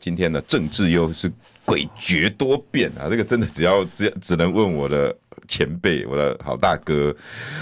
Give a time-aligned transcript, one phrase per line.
[0.00, 1.30] 今天的政治又是
[1.66, 3.06] 诡谲多变啊！
[3.08, 5.14] 这个真的只要只只能问我的
[5.46, 7.14] 前辈，我的好大哥。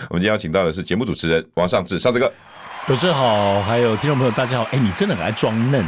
[0.09, 2.32] 我们今天邀请到的是节目主持人王尚志，尚志哥。
[2.88, 4.65] 有志好，还有听众朋友大家好。
[4.70, 5.84] 哎，你真的很爱装嫩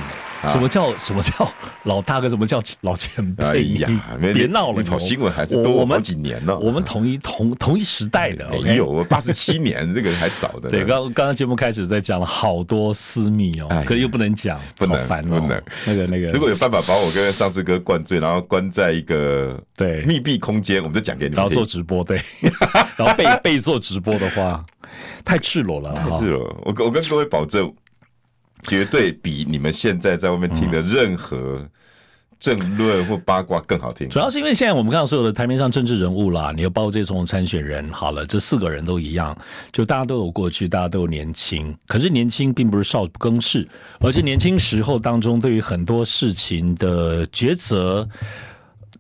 [0.48, 1.52] 什么叫什么叫
[1.84, 2.28] 老大哥？
[2.28, 3.44] 什么叫老前辈？
[3.44, 3.88] 哎呀，
[4.20, 4.82] 别闹了！
[4.82, 6.58] 你跑新闻还是多我们几年呢？
[6.58, 8.48] 我们同一同同一时代的。
[8.62, 10.70] 没有，八十七年， 这个还早的。
[10.70, 15.60] 对，刚刚刚节目开始在讲了好多私密哦，可是又不能讲，不能烦，不能。
[15.84, 21.36] 那个那个，如果有办法把我跟上次哥灌醉，然后关在一个对密闭空间，我们就讲给你们。
[21.36, 22.20] 然后做直播，对，
[22.96, 24.64] 然后被被做直播的话，
[25.24, 26.44] 太赤裸了，太赤裸。
[26.64, 27.72] 我我跟各位保证。
[28.68, 31.66] 绝对比你们现在在外面听的任何
[32.38, 34.08] 政论或八卦更好听。
[34.08, 39.36] 主要是因为现在我们看到所有的台面上政治人物啦，你又包括这些总统参选人，好了，这四个人都一样，
[39.72, 41.76] 就大家都有过去，大家都有年轻。
[41.86, 48.08] 可是年轻并不是少不更事，而且年轻时候当中对于很多事情的抉择，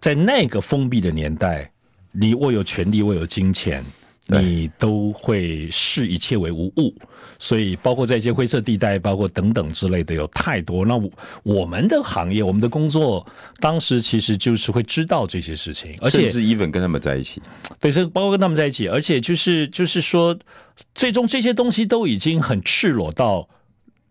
[0.00, 1.70] 在那个封闭的年代，
[2.12, 3.82] 你握有权力，握有金钱。
[4.30, 6.94] 你都会视一切为无物，
[7.38, 10.84] 所以包括在一些灰色地带，包括等等之类的有太多。
[10.84, 11.00] 那
[11.42, 13.26] 我们的行业，我们的工作，
[13.58, 17.42] 当时其实就是会知道这些事情，而且甚至 even 跟他们在一起，
[17.80, 20.38] 对，是包括跟他们在一起，而且就是就是说，
[20.94, 23.48] 最终这些东西都已经很赤裸到，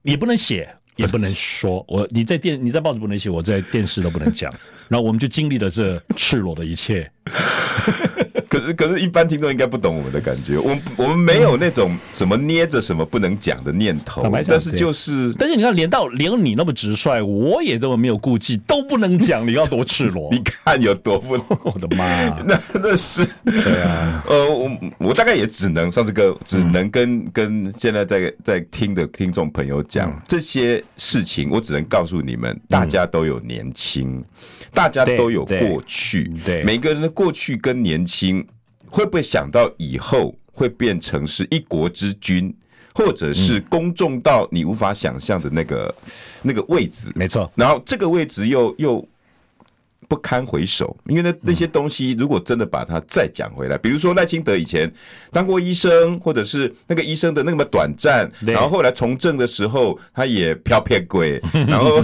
[0.03, 1.85] 也不能写，也不能说。
[1.89, 4.53] 我你在电你在报纸不能写，我在电视都不能讲。
[4.89, 7.11] 然后我们就经历了这赤裸的一切。
[8.49, 10.57] 可是，可是一般听众应该不懂我们的感觉。
[10.57, 20.29] 我们我们没有那种什么捏着什么不能讲的念头，但是就是，但是你看，连到连你那么直率，我也这么没有顾忌，都不能讲，你要 多赤裸？
[20.31, 21.33] 你看有多不？
[21.63, 22.29] 我的妈！
[22.43, 24.23] 那那是对啊。
[24.27, 31.49] 呃，我我大概也只能上这个，只能跟跟现在在在听的听众朋友讲这些事情。
[31.51, 34.23] 我只能告诉你们，大家都有年轻，
[34.73, 38.38] 大家都有过去，对每个人的过去跟年轻。
[38.89, 42.53] 会不会想到以后会变成是一国之君，
[42.93, 45.95] 或者是公众到你无法想象的那个
[46.41, 47.11] 那个位置？
[47.15, 49.07] 没错，然后这个位置又又。
[50.09, 54.91] 不堪回首，因为那那些东西，如果真的把它再讲回来，比如说赖清德以前
[55.31, 62.03] 当过医生，或者是那个医生的那么短暂，然后后来从政的时候，他也飘撇鬼， 然后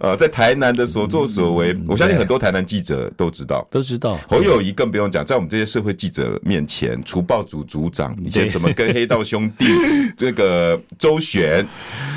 [0.00, 4.18] 呃，在台南的所作所为，我相信很多台南记者都知道，都知道。
[4.26, 9.66] 侯友谊更不用讲，在我们这些社会记者面前，除暴组组长以前怎么跟黑道兄弟
[10.16, 11.68] 这个周旋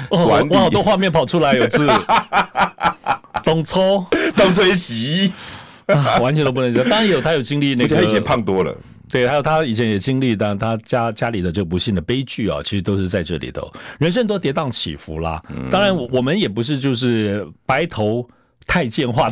[0.09, 1.85] 管理，哇，好多画面跑出来，有字。
[3.45, 5.31] 东抽东吹西，
[6.19, 6.83] 完全都不能讲。
[6.89, 8.75] 当然有他有经历那个，他以前胖多了。
[9.07, 13.71] 对，还有他以前也经历，但他家家里的这个不幸的悲剧啊，其实都是在这里头。
[13.99, 15.41] 人生都跌宕起伏啦。
[15.71, 18.27] 当然，我们也不是就是白头。
[18.67, 19.29] 太监化，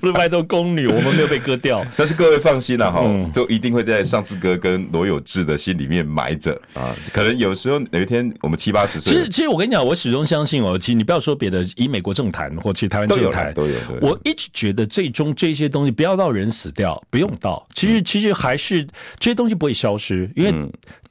[0.00, 1.84] 不是白头宫女，我们没有被割掉。
[1.96, 3.04] 但是各位放心了哈，
[3.34, 6.94] 都一定会在尚志哥跟罗有志的心里面埋着啊。
[7.12, 18.84] 可能有时候有一天我们七八十岁，其实其实我跟你讲，我始终相信哦，其实你不要说别的，以美国政坛或其实台湾政坛都有，我一直觉得最终这些东西不要到人死掉，不用到，其实其实还是
[19.18, 20.52] 这些东西不会消失，因为。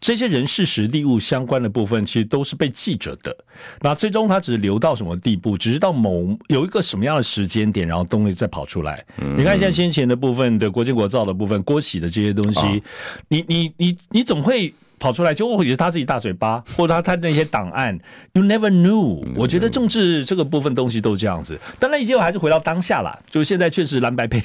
[0.01, 3.33] 这些人事实地物相关的部分，其实都是被记着的。
[3.81, 9.05] 那最终他只是留到什么地步，只是到某有一个什么样的时间点，然后东西再跑出来。
[9.19, 12.81] 嗯、你看现在先前的部分的国建国造的部分，郭喜的这些东西，哦、
[13.27, 17.95] 你你你你总会跑出来，就或许是他自己大嘴巴，或者他他那些档案
[18.33, 19.23] ，you never knew。
[19.35, 21.59] 我觉得政治这个部分东西都这样子。
[21.77, 24.41] 当然，一切我还是回到当下啦，就现在确实蓝白配。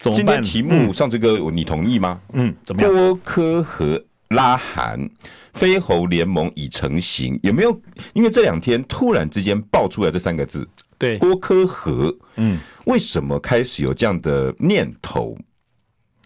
[0.00, 2.18] 今天题目上这个，你同意吗？
[2.32, 2.90] 嗯，怎么样？
[2.90, 4.02] 郭科和。
[4.28, 5.08] 拉韩，
[5.52, 7.80] 飞猴联盟已成型，有没有？
[8.12, 10.66] 因为这两天突然之间爆出来这三个字，
[10.98, 15.36] 对，郭科和，嗯，为什么开始有这样的念头？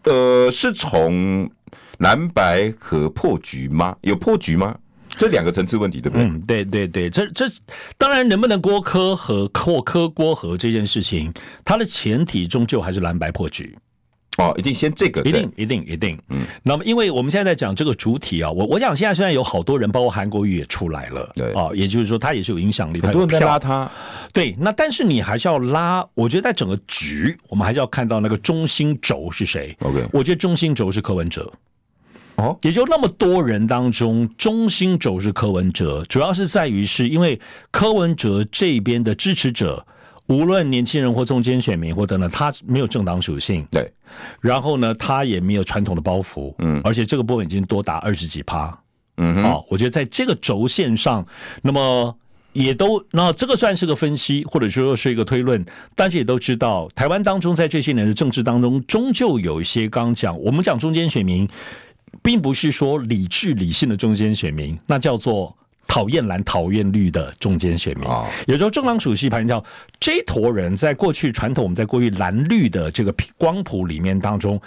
[0.04, 1.50] 呃，是从
[1.98, 3.96] 蓝白和破局吗？
[4.02, 4.76] 有破局吗？
[5.16, 6.24] 这两个层次问题，对不对？
[6.24, 7.44] 嗯，对对对，这这
[7.98, 11.32] 当然，能不能郭科和或科郭和这件事情，
[11.64, 13.76] 它的前提终究还是蓝白破局。
[14.38, 16.16] 哦，一定先这个，一定一定一定。
[16.28, 23.90] 嗯，那么因为我们现在在讲这个主体啊，我我想现在虽然有好多人，包括韩国瑜也出来了，对啊，也就是说他也是有影响力，很多人在拉他。
[24.32, 29.76] 对，那但是你还是要拉，我觉得在整个局，我们还是要看到那个中心轴是谁。
[29.80, 31.52] OK，我觉得中心轴是柯文哲。
[32.36, 37.40] 哦，也就那么多人当中，中心轴是柯文哲，主要是在于是因为
[37.72, 39.84] 柯文哲这边的支持者。
[40.28, 43.90] 无论年轻人或中间选民或等等，他没有政党属性，对。
[44.40, 46.80] 然后呢，他也没有传统的包袱，嗯。
[46.84, 48.78] 而且这个部分已经多达二十几趴，
[49.16, 49.42] 嗯哼。
[49.42, 51.26] 好，我觉得在这个轴线上，
[51.62, 52.14] 那么
[52.52, 55.64] 也都，那这个算是个分析，或者说是一个推论。
[55.96, 61.48] 但是也都知道，台湾当中在这些年的政治当中，终究有一些刚讲，我们讲中间选民，
[62.22, 65.56] 并不是说理智理性的中间选民，那叫做。
[65.88, 68.06] 讨厌蓝、讨厌绿的中间选民，
[68.46, 69.64] 有时候政党属性盘叫
[69.98, 74.60] 这坨人，在过去传统我们在过去蓝绿的这个光谱里面当中，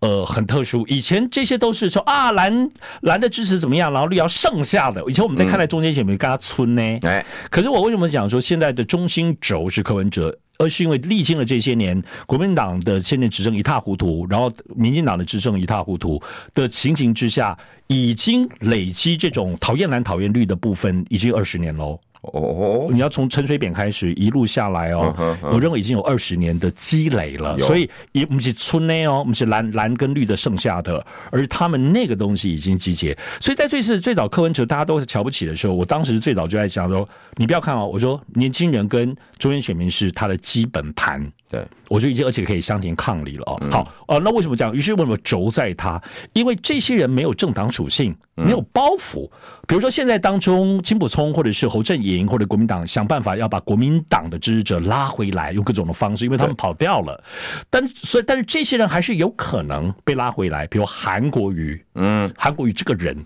[0.00, 0.84] 呃，很特殊。
[0.88, 2.70] 以前这些都是说啊，蓝
[3.02, 5.04] 蓝的支持怎么样，然后绿要剩下的。
[5.06, 6.82] 以前我们在看待中间选民，跟他村呢。
[7.02, 10.36] 哎，可是我为什么讲说现在的中心轴是柯文哲？
[10.58, 16.22] 而是因为历经了这些年，国民党的现在执政一塌糊涂，然后民进党的执政一塌糊涂
[16.54, 17.56] 的情形之下，
[17.86, 21.98] 已经累积这种讨厌蓝、讨厌绿的部分，已经二十年喽。
[22.32, 33.16] 哦，你要从陈水扁开始一路下来哦，我认为已经有二十年的积累了，所以也不是春内哦，我们是蓝蓝跟绿的剩下的，而他们那个东西已经集结。
[33.40, 41.30] 所以在最是最早柯文哲大家都是瞧不起的时候，我当时最早就在讲说，你不要看哦，我说年轻人跟中间选民是他的基本盘。
[41.54, 43.60] 对，我就已经而且可以相庭抗礼了哦。
[43.70, 44.74] 好，呃，那为什么这样？
[44.74, 46.02] 于是为什么轴在他？
[46.32, 49.30] 因为这些人没有政党属性，没有包袱。
[49.68, 57.22] 比如说现在当中，金溥聪或者是侯振营或者国民党想办法要把国民党的支持者拉回来，用各种的方式，因为他们跑掉了。
[57.70, 60.66] 但所以，但是这些人还是有可能被拉回来。
[60.66, 63.24] 比如韩国瑜，嗯，韩国瑜这个人。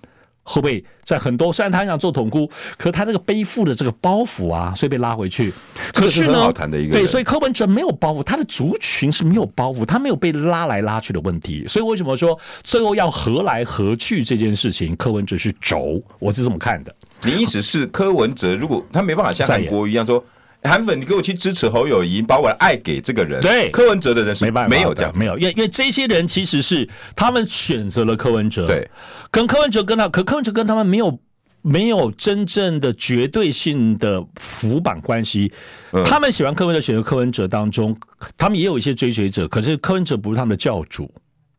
[0.49, 1.53] 会不会在很多？
[1.53, 5.53] 虽然他很想做统姑，可他这个背负的这个包袱啊，所以被拉回去。
[5.93, 6.51] 可是呢，
[6.91, 11.65] 对，所以柯文哲没有包袱，他的族群是没有包袱，他没有被拉来拉去的问题。
[11.69, 16.95] 所以为什么说最后要合来合去这件事情，柯文哲是轴，我是这么看的。
[17.23, 20.25] 你意思是柯文哲如果他没办法像韩国一样说？
[20.69, 23.41] 韩粉，你给我去支持侯友谊，把我的爱给这个人。
[23.41, 28.89] 对，柯文哲的人是没办法，没有这样，没有，因为因为这些人其实是他们选择了柯文哲，对，
[29.31, 31.19] 跟柯文哲跟他，可柯文哲跟他们没有
[31.63, 35.51] 没有真正的绝对性的浮板关系。
[35.93, 37.99] 嗯、他们喜欢柯文哲，选择柯文哲当中，
[38.37, 41.11] 他们也有一些追随者，可是柯文哲不是他们的教主。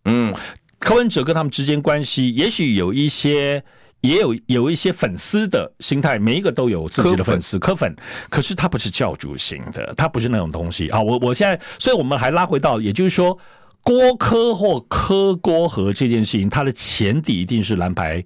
[0.05, 0.33] 嗯，
[0.77, 3.63] 柯文哲跟他们之间关系，也许有一些。
[4.01, 7.95] 也有有一些粉丝的心态，每一个都有自己的粉丝，柯粉，
[8.29, 11.01] 可是他不是教主型的，他不是那种东西啊。
[11.01, 13.37] 我我现在，所以我们还拉回到，也就是说，
[13.83, 18.23] 郭科或科郭和这件事情，它的前提一定是蓝牌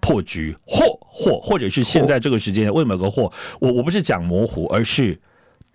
[0.00, 3.32] 破局，或或或者是现在这个时间为什么有个或？
[3.60, 5.20] 我我不是讲模糊，而是。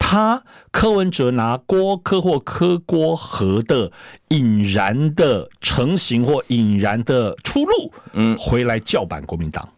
[0.04, 3.92] 他柯文哲拿郭柯或柯郭和的
[4.30, 9.70] 引燃的成型或引燃的出路，嗯，回来叫板国民党。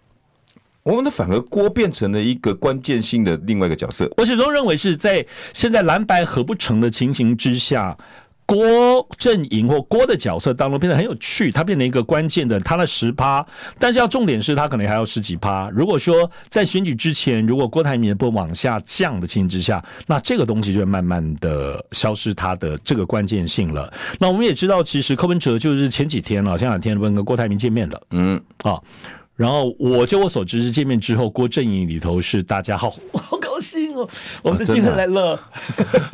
[0.83, 4.09] 我们的反而郭变成了一个关键性的另外一个角色。
[4.17, 7.97] 我始终认为是在现在蓝白合不成的情形之下。
[8.45, 13.45] 郭阵营或郭的角色当中变得很有趣，他变成一个关键的，他的十趴，
[13.79, 15.69] 但是要重点是他可能还要十几趴。
[15.69, 23.91] 如果说在选举之前，如果郭台铭不往下降的情形之下，那这个东西就会慢慢的消失它的这个关键性了。
[24.19, 28.79] 那我们也知道，其实柯文哲就是前几天了，前两天跟郭台铭见面的，嗯啊，
[29.35, 32.95] 然后我就我所知是见面之后，郭阵营里头是大家好。
[33.63, 34.09] 高兴哦，
[34.43, 35.39] 我们的金人来了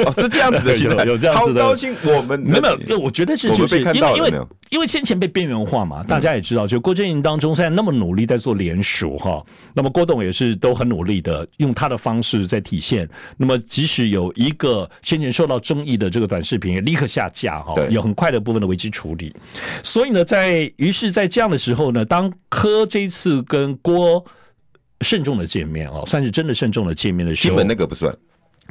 [0.06, 0.78] 哦，是这样子的，
[1.08, 1.96] 有这样子的，好高兴。
[2.04, 4.34] 我们没有，没有，我觉得是就是因为因为
[4.70, 13.10] 因为先前被边缘化嘛，大家也知道，就郭阵营当中现在那么努力在做联署哈，那么郭董也是都很努力的用他的方式在体现。
[13.36, 19.36] 那么即使有一个先前受到争议的这个短视频，也立刻下架哈，有很快的部分的危机处理。
[19.82, 24.24] 所以呢，在于是，在这样的时候呢，当柯这一次跟郭。
[25.02, 27.52] 慎重的见面哦，算是真的慎重的见面的时候。
[27.52, 28.16] 基本那个不算，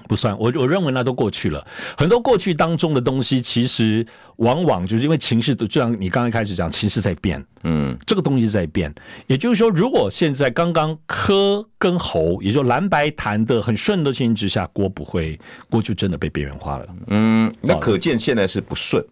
[0.07, 0.37] 不算。
[0.39, 1.67] 我我认为那都过去了。
[1.97, 4.07] 很多过去当中的东西，其实
[4.37, 7.45] 往往就是因为情势，就像你刚才开始讲，情势在变。
[7.65, 8.95] 嗯，这个东西在变。
[9.27, 15.39] 也就是说，如果现在刚刚科跟侯，也就蓝白谈的很顺的情形之下，郭不会，
[15.71, 16.87] 郭就真的被边缘化了。
[17.09, 19.05] 嗯，那可见现在是不顺。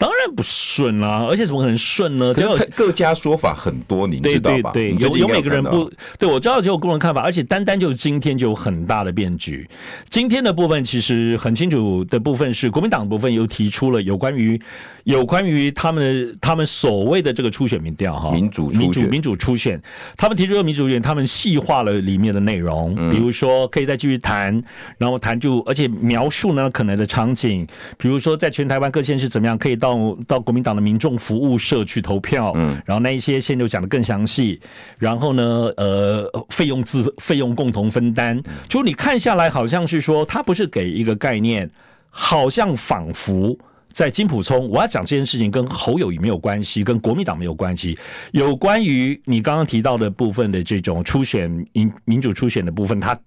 [0.00, 2.32] 当然然不顺啊，而且怎么可能顺呢？
[2.34, 4.70] 只有各家说法很多，你知道吧？
[4.72, 9.68] 对对对，有有每个人不对，我知道就有个人看法，而且单单就今天就有很大的变局。
[10.08, 14.60] 今天的部分其实很清楚的部分是国民党部分又提出了有关于
[15.04, 19.80] 有关于他们他们所谓的这个初选民调哈，民主民主民主初选，
[20.16, 24.62] 他们提出了民主选，他们细化了里面的内容，比如说可以再继续谈，
[24.98, 27.66] 然后谈就而且描述呢可能的场景，
[27.96, 34.60] 比如说在全台湾各县市怎么样可以到到到国民党的民众服务社去投票，嗯，然后那一些线就讲得更详细，
[34.98, 35.42] 然后呢
[35.76, 41.70] 呃费用自费用共同分担，就你看下来好像是说他不是给一个概念，
[42.10, 43.56] 好像仿佛。
[43.92, 47.98] 在金普聪，我要讲这件事情跟侯友谊没有关系，跟国民党没有关系。
[48.30, 53.18] 有关于你刚刚提到的部分的这种初选民民主初选的部分，他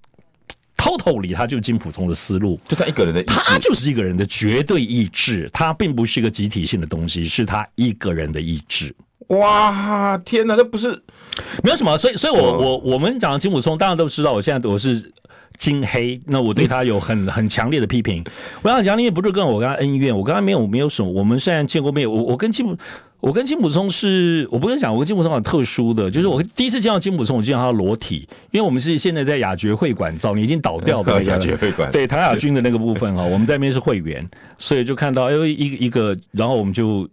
[0.83, 8.93] totally 他就是金溥聪的思路，就他一个人的意志，他就是一个人的绝对意志，他并不是一个集体性的东西，是他一个人的意志。
[9.27, 10.89] 哇，天哪，这不是
[11.63, 15.11] 没有什么，所以，所以我我我们讲的金普松，大家都知道，我现在我是。
[15.59, 18.23] 金黑，那我对他有很 很强烈的批评。
[18.63, 21.09] 我想讲，你也不是跟我跟他恩怨，我跟他没有没有什么。
[21.09, 22.75] 我们虽然见过面，我我跟金溥，
[23.23, 37.09] 我跟金普松是，我不跟你讲，我跟金普松很特殊的，就是我第一次见到金普松，我见到他裸体，因为我们是现在在雅爵会馆，早年已经倒掉的雅爵会馆，对唐雅军的那个部分哈，我们在那边是会员，所以就看到哎呦一一个，然后我们就。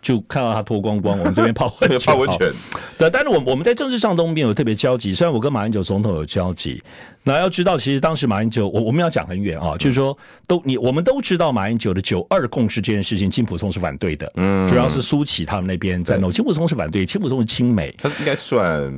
[0.00, 2.00] 就看到他脱光光，我们这边泡温泉。
[2.06, 2.52] 泡温泉。
[2.96, 5.12] 对，但是我我们在政治上都没有特别交集。
[5.12, 6.82] 虽然我跟马英九总统有交集，
[7.22, 14.30] 那要知道，其实当时马英九，我我们要讲很远啊，就是说，都你我们都知道马英九的九二共识这件事情，金溥聪是反对的。
[14.36, 18.92] 嗯，主要是苏起他们那边在弄，金溥聪是反对，金溥聪是亲美，他应该算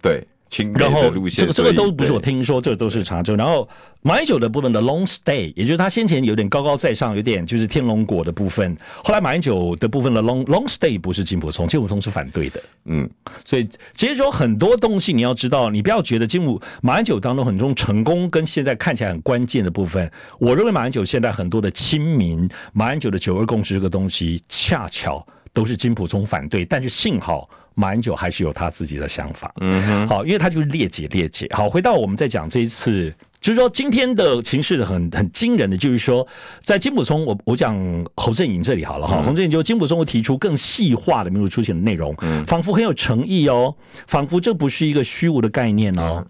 [0.00, 0.26] 对。
[0.74, 3.36] 然后这个这个都不是我听说，这个都是查证。
[3.36, 3.68] 然后
[4.02, 8.76] 马英九的部分的 long stay，也就是他先前有点高高在上，有点就是天龙果的部分。
[9.04, 12.60] 后来马英九的部分的 long long stay 不是金溥聪，金溥聪是反对的。
[12.86, 13.08] 嗯，
[13.44, 27.48] 所以其实说很多东西你要知道，你不要觉得金溥马英九当中很重成功跟现在看起来很关键的部分，我认为马英九现在很多的亲民，马英九的九二共识这个东西，恰巧都是金溥聪反对，但是幸好。
[27.80, 31.48] 马英九还是有他自己的想法，嗯哼，好，因为他就是列解列解。
[31.52, 36.26] 好，回到我们在讲这一次，就是说今天的情势很很惊人的，就是说
[36.62, 37.74] 在金普松，我我讲
[38.16, 42.14] 侯振颖这里好了哈，侯振颖就金普松会提出更细化的民主出选的内容，
[42.46, 43.74] 仿佛很有诚意哦，
[44.06, 46.24] 仿佛这不是一个虚无的概念哦。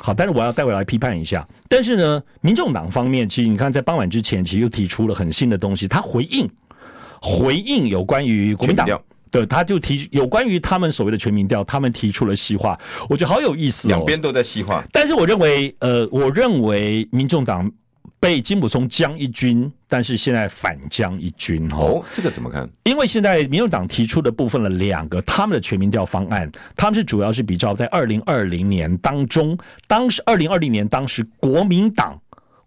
[0.00, 1.46] 好，但是我要待会来批判一下。
[1.68, 6.50] 但是呢，民众党方面，其实你看在傍晚之前，其实又提出了很新的东西，他回应
[7.20, 8.88] 回应有关于国民党。
[9.34, 13.96] 对，他就提有关于他们所谓的全民调，他们提出了细化，我觉得好有意思哦。
[13.96, 17.68] 两边都在细化，但是我认为，呃，我认为民众党
[18.20, 22.70] 被金溥聪将一军，但是现在反将一军哦，这个怎么看？
[22.84, 32.16] 因为现在民众党提出的部分了两个他们的全民调方案，他们是主要是比较在二零二零年当中，当时二零二零年当时国民党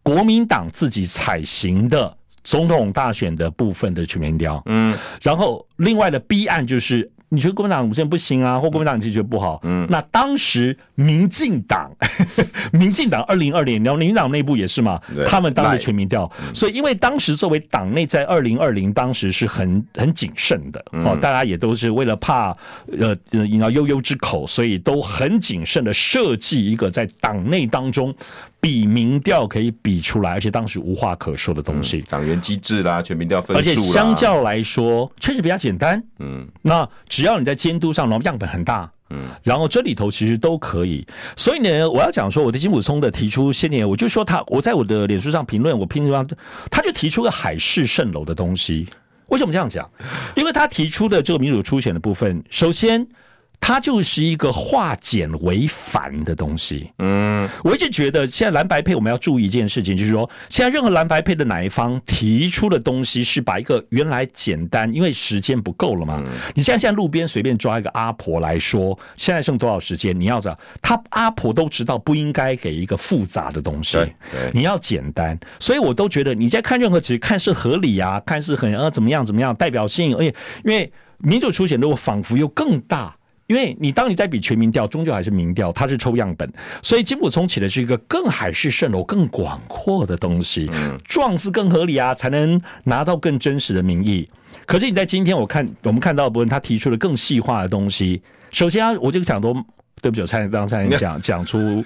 [0.04, 2.17] 国民党自己采行的。
[2.48, 11.92] 总统大选的部分的全民调，嗯，然后另外的 B 案就是，你觉得国民党现在不行啊，或国民党其实觉得不好，嗯，那当时民进党，
[12.72, 22.56] 民进党二零二零，然后民进党内部也是嘛，他们当时全民调，所以因为当时作为党内在二零二零当时是很很谨慎的，哦，大家也都是为了怕
[22.98, 28.16] 呃引到悠悠之口，所以都很谨慎的设计一个在党内当中。
[28.60, 36.04] 比民调可以比出来，而且当时无话可说的东西，党员机制啦，全民调分数，而且相较来说确实比较简单。
[36.18, 36.86] 嗯，那
[37.18, 41.04] 只要你在监督上，然后样本很大，嗯，然后这里头其实都可以。
[41.36, 46.24] 所以呢，我要讲说，我对金普聪的提出，先年我就说他，我在我的脸书上评论，我凭什么
[46.70, 48.88] 他就提出个海市蜃楼的东西。
[49.30, 49.90] 为什么这样讲？
[50.36, 53.08] 因为他提出的这个民主初选的部分，首先。
[53.60, 56.90] 它就是一个化简为繁的东西。
[57.00, 66.24] 嗯，我一直觉得现在蓝白配我们要注意一件事情，就是说现在任何蓝白配的哪一方提出的东西是把一个原来简单，因为时间不够了嘛。
[66.56, 70.18] 你现在现在路边随便抓一个阿婆来说，现在剩多少时间？
[70.18, 73.98] 你要知道，他阿婆都知道不应该给一个复杂的东西，
[74.54, 75.38] 你要简单。
[75.60, 80.34] 所以我都觉得你在看任何只看是合理啊，看是很呃怎么样怎么样代表性，而且
[80.64, 83.14] 因为民主初选如果仿佛又更大。
[83.48, 86.52] 因为你当你在比全民调，终究还是民调，它是抽样本，
[86.82, 90.70] 所以金普充起的是一个更海市蜃楼、更广阔的东西，
[91.06, 94.30] 壮是更合理啊，才能拿到更真实的民意。
[94.66, 98.22] 可是你在今天，我看我们看到的部分，他提出了更细化的东西。
[98.52, 99.54] 首先啊，我这个讲多，
[100.02, 101.84] 对不起，我差点刚才讲讲出。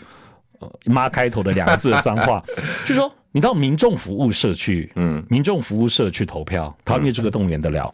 [0.86, 2.40] 妈开头的两个字的脏话，
[2.86, 7.92] 就说你到民众服务社区，嗯，民众服务社区投票，他因为这个动员得了，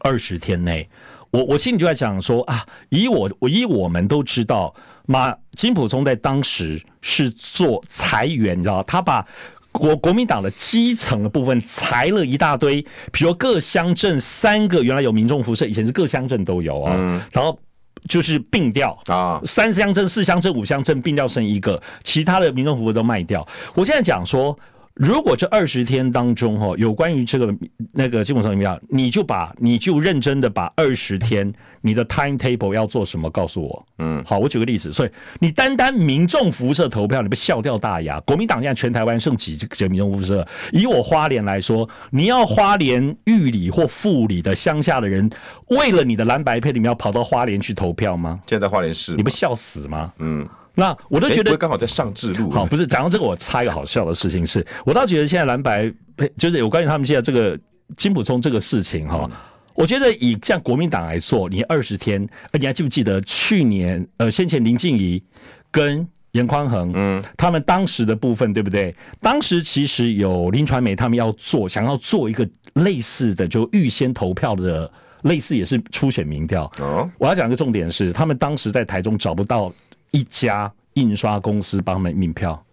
[0.00, 0.88] 二十天内，
[1.30, 4.74] 我我心里就在想说啊，以我我以我们都知道，
[5.06, 9.26] 马金普聪在当时是做裁员，你知道，他把。
[9.74, 17.58] 国国民党的基层的部分裁了一大堆，比如各乡镇三个原来有民众服务社，以前是各乡镇都有啊，嗯、然后
[18.06, 23.48] 就是并掉啊，三乡镇、四乡镇、五乡镇并掉剩一个，其他的民众服务都卖掉。
[23.72, 24.54] 我现在讲说。
[24.94, 27.54] 如果这二十天当中哈，有关于这个
[27.92, 33.86] 那个基本上怎么样，你就把你就认真的把二十天你的 timetable 要做什么告诉我。
[33.98, 38.20] 嗯，好，我举个例子，所以你单单民众服务社投票，你不笑掉大牙。
[38.20, 40.46] 国民党现在全台湾剩几个民众服务社？
[40.72, 45.30] 以我花莲来说，你要花莲玉里或富里的乡下的人，
[45.68, 48.38] 为了你的蓝白配，你们要跑到花莲去投票吗？
[48.46, 50.12] 现在花莲市，你不笑死吗？
[50.18, 50.46] 嗯。
[50.74, 52.50] 那我都觉得刚好在上智路。
[52.50, 55.92] 好，不是讲到这个，我插一个好笑的事情是，我倒觉得现在蓝白
[56.38, 57.58] 就是有关于他们现在这个
[57.96, 59.30] 金普聪这个事情哈，
[59.74, 62.26] 我觉得以像国民党来做，你二十天，
[62.58, 65.22] 你还记不记得去年呃先前林静怡
[65.70, 68.94] 跟严宽恒嗯，他们当时的部分对不对？
[69.20, 74.90] 当时其实有林传媒他们要做，想要做一个类似的就预先投票的
[75.24, 76.64] 类似也是初选民调。
[76.78, 79.70] 哦，我要讲一个重点是，他们当时在台中找不到。
[80.12, 82.64] 一家印刷公司帮他们印票，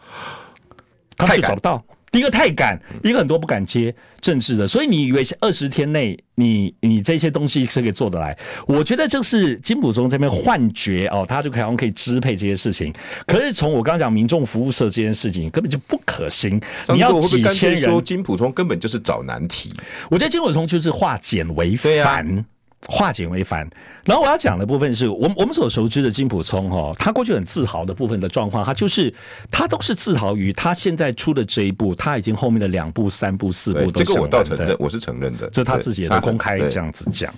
[1.16, 1.82] 他们就找不到。
[2.10, 8.34] 第一个太赶，一个很多不敢接政治的，所以你以为二十天内你你这些东西是可以做得来？
[8.66, 12.90] 我觉得这是金普中这边幻觉哦，他就可能可以支配这些事情。
[13.26, 16.58] 可是从我刚刚讲民众服务社这件事情根本就不可行。
[16.88, 19.70] 你要几千人说金普通根本就是找难题。
[20.10, 22.42] 我觉得金普通就是化简为繁。
[22.86, 23.68] 化简为繁，
[24.04, 29.12] 然后我要讲的部分是我们我们所熟知的金普聪哈，他过去很自豪的部分的状况，他就是
[29.50, 37.34] 他都是自豪于他现在出的这一部，他已经后面的两部、三部、四部都这个我倒承认，我是承认的，这他自己也都公开这样子讲。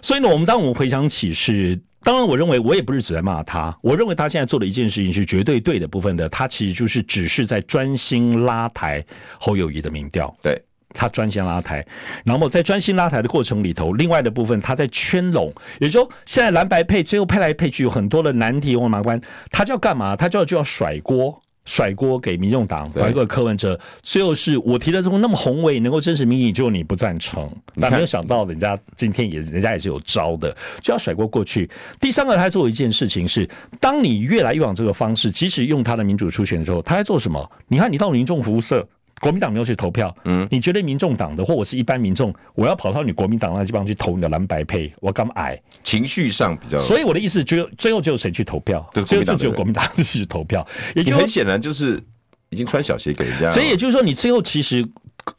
[0.00, 9.04] 所以呢，我们当我们回想起是，当然我认为我也不是只在骂他，我认为他现在做的一件事情是绝对对的部分的，他其实就是只是在专心拉抬
[9.40, 10.62] 侯友谊的民调，对。
[10.94, 11.86] 他专心拉台，
[12.24, 20.16] 然后在专心拉台的过程里头，另外的部分他在圈拢，也就现在蓝白配最后配来配去有很多的难题，或马关，他就要干嘛？
[20.16, 23.78] 他就要就要甩锅，甩锅给民众党，甩锅给柯文哲。
[24.02, 31.68] 最后是我提的这么那么宏伟，能够真实民意，就你不赞成，但没有想到人家今天也人家也是有招的，就要甩锅过去。
[32.00, 33.46] 第三个，他做一件事情是，
[33.80, 37.50] 当你越来越往这个方式，即使用他的民主初选的时候，他在做什么？
[37.68, 38.88] 你看，你到民众服务社。
[39.20, 45.58] 国民党没有去投票，嗯，你觉得民众党的或我是一般民众，我要跑到你国民党那地方去投你的蓝白配，我干嘛矮？
[45.82, 48.86] 情绪上比较，所以我的意思就最后就有谁去投票？
[49.06, 52.02] 最后就只有国民党去投票，也就很显然就是
[52.50, 53.50] 已经穿小鞋给人家。
[53.50, 54.86] 所以也就是说，你最后其实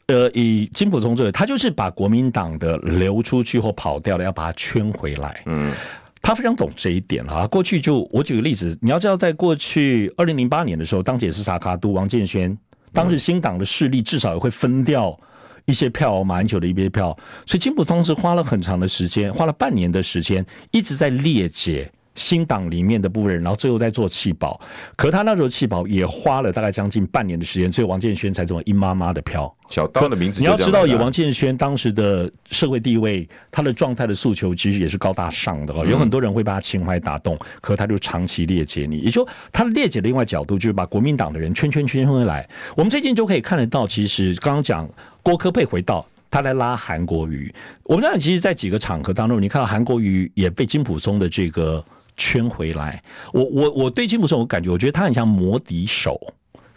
[0.08, 5.44] 呃，以金普聪这个，他就是把国民党的流出去或跑掉了，要把它圈回来。
[5.46, 5.72] 嗯，
[6.20, 7.46] 他非常懂这一点哈。
[7.46, 12.58] 过去就我举个例子，你要知道，在过去二零零八年的时候，当解是萨卡都王建煊。
[12.98, 15.18] 当时新党的势力至少也会分掉
[15.66, 21.92] 一些票，马英九的一些票，所以金溥聪是花了很长的时间，花了半年的时间，一直在裂解。
[22.18, 24.60] 新党里面的部分人，然后最后再做弃保，
[24.96, 29.56] 可他那时候弃保也花了大概将近半年的时间，所以王建煊才这么一妈妈的票。
[29.70, 38.98] 小刀的名字，你要知道，以王建煊当时的社会地位，他的状态的诉求其实也是高大上的，有很多人会把他情怀打动，可他就长期裂解你。
[39.00, 42.50] 也就他裂解的另外角度，就是把国民党的人圈圈圈回来。
[42.76, 44.90] 我们最近就可以看得到，其实刚刚讲
[45.22, 46.04] 郭科配回到。
[46.30, 47.52] 他来拉韩国瑜，
[47.84, 51.84] 我们讲，其实，在几个场合当中，你看到韩国瑜也被金普松的这个。
[52.18, 53.02] 圈回来，
[53.32, 56.20] 我我我对金溥聪，我感觉，我觉得他很像魔笛手，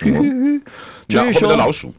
[0.04, 0.60] 嗯、
[1.08, 1.92] 就是说老鼠，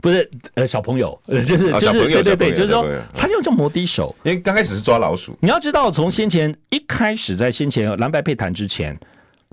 [0.00, 2.84] 不是呃小朋友，就是就是对对对，就是说
[3.16, 5.36] 他就叫摩笛手，因为刚开始是抓老鼠。
[5.40, 8.98] 你要知道，从先前一开始，在先前蓝白配谈之前，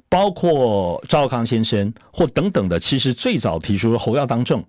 [0.09, 4.63] 包括赵康先生或等等的，其实最早提出侯要当政。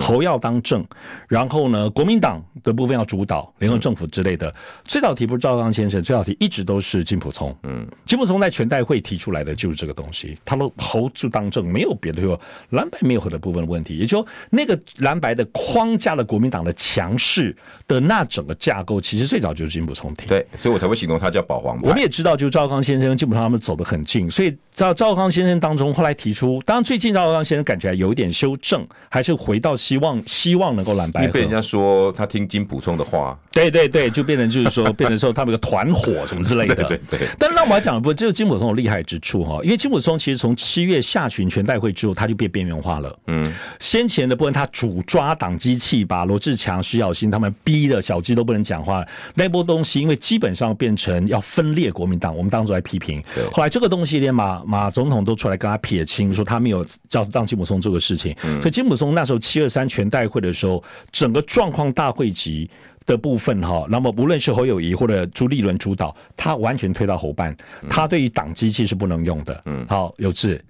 [0.00, 0.84] 侯要当政，
[1.28, 4.52] 然后呢，国民党的部分要主导联合政府之类的。
[4.84, 7.54] 最早提不是赵刚先生，最早提一直都是金普聪。
[7.64, 10.38] 嗯，金普聪在全代会提出来的就是这个东西。
[10.42, 13.98] 他说侯就当政，没有别的，说蓝白没有何的部分的问题。
[13.98, 17.54] 也就那个蓝白的框架的国民党的强势
[17.86, 20.26] 的那整个架构，其实最早就是金普聪提。
[20.28, 21.88] 对，所以我才会形容他叫保皇派。
[21.88, 29.73] 我们也知道，就是赵刚先生、金溥聪他们走得很近，所以赵赵刚先生当中后来提出，当然最近赵刚先生感觉有一点修正，还是回到。
[29.74, 31.22] 要希望希望能够蓝白。
[31.22, 36.74] 你被人家说他听金普聪的话，对对对，就变成就是说，变成说他们有个团伙什么之类的。
[36.84, 37.28] 对对对。
[37.38, 43.18] 但是让我们讲的不，只有金普聪的厉害之处哈，因为金普聪其实从七月下旬全代会之后，他就变边缘化了。
[43.26, 49.04] 嗯，先前的部分他主抓党机器，把罗志强、徐小新他们逼的小鸡都不能讲话。
[49.34, 53.22] 那波东西，因为基本上变成要分裂国民党，我们当初来批评。
[53.34, 53.44] 对。
[53.52, 58.34] 后来这个东西连马马总统都出来跟他撇清，说他没有叫让金普松这个事情。
[58.44, 58.60] 嗯。
[58.60, 62.70] 所以金普松那时候七二三全代会的时候，整个状况大会集
[63.06, 67.56] 的部分哈，那么无论是侯友谊或者朱立伦主导，他完全推到侯办，
[67.90, 69.62] 他对于党机器是不能用的。
[69.64, 69.84] 嗯。
[69.88, 70.62] 好，有志。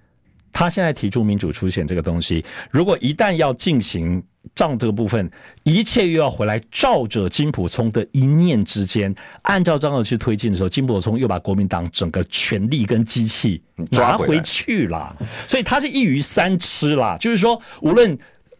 [0.51, 4.23] 他现在提出民主初选这个东西，如果一旦要进行
[4.55, 5.29] 账这个部分，
[5.63, 15.13] 一切又要回来照着金普聪的一念之间，按照这样去推进的时候，金普聪又把国民党整个权力跟机器拿回去了，
[15.45, 17.17] 所以他是一鱼三吃啦。
[17.19, 18.17] 就是说，无论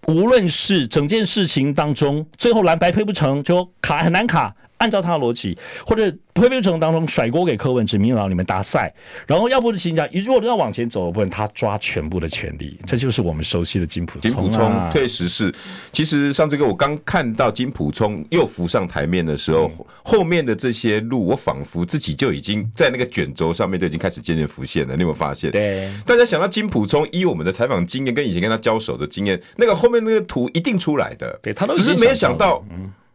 [0.08, 4.56] 无论是整件事情当中，最后蓝白配不成就卡很难卡。
[4.78, 8.94] 按照他的逻辑，或者推背程当中甩锅给柯文哲、民进党你们搭赛，
[9.26, 14.20] 然后要不是行讲，如果要往前走的部分，他抓全部的权利，这就是我们熟悉的金普。
[14.20, 15.54] 金普聪确实是，
[15.94, 24.94] 其实上这个我刚看到金普聪又浮上台面的时候，嗯、后面的这些路，我仿佛自己就已经在那个卷轴上面就已经开始渐渐浮现了。
[24.96, 25.50] 你有没有发现？
[25.52, 31.40] 对，大家想到金普聪，依我们的采访经验跟以前跟他交手的经验，那个后面那个图一定出来的。
[31.42, 32.62] 对，他都只是没有想到，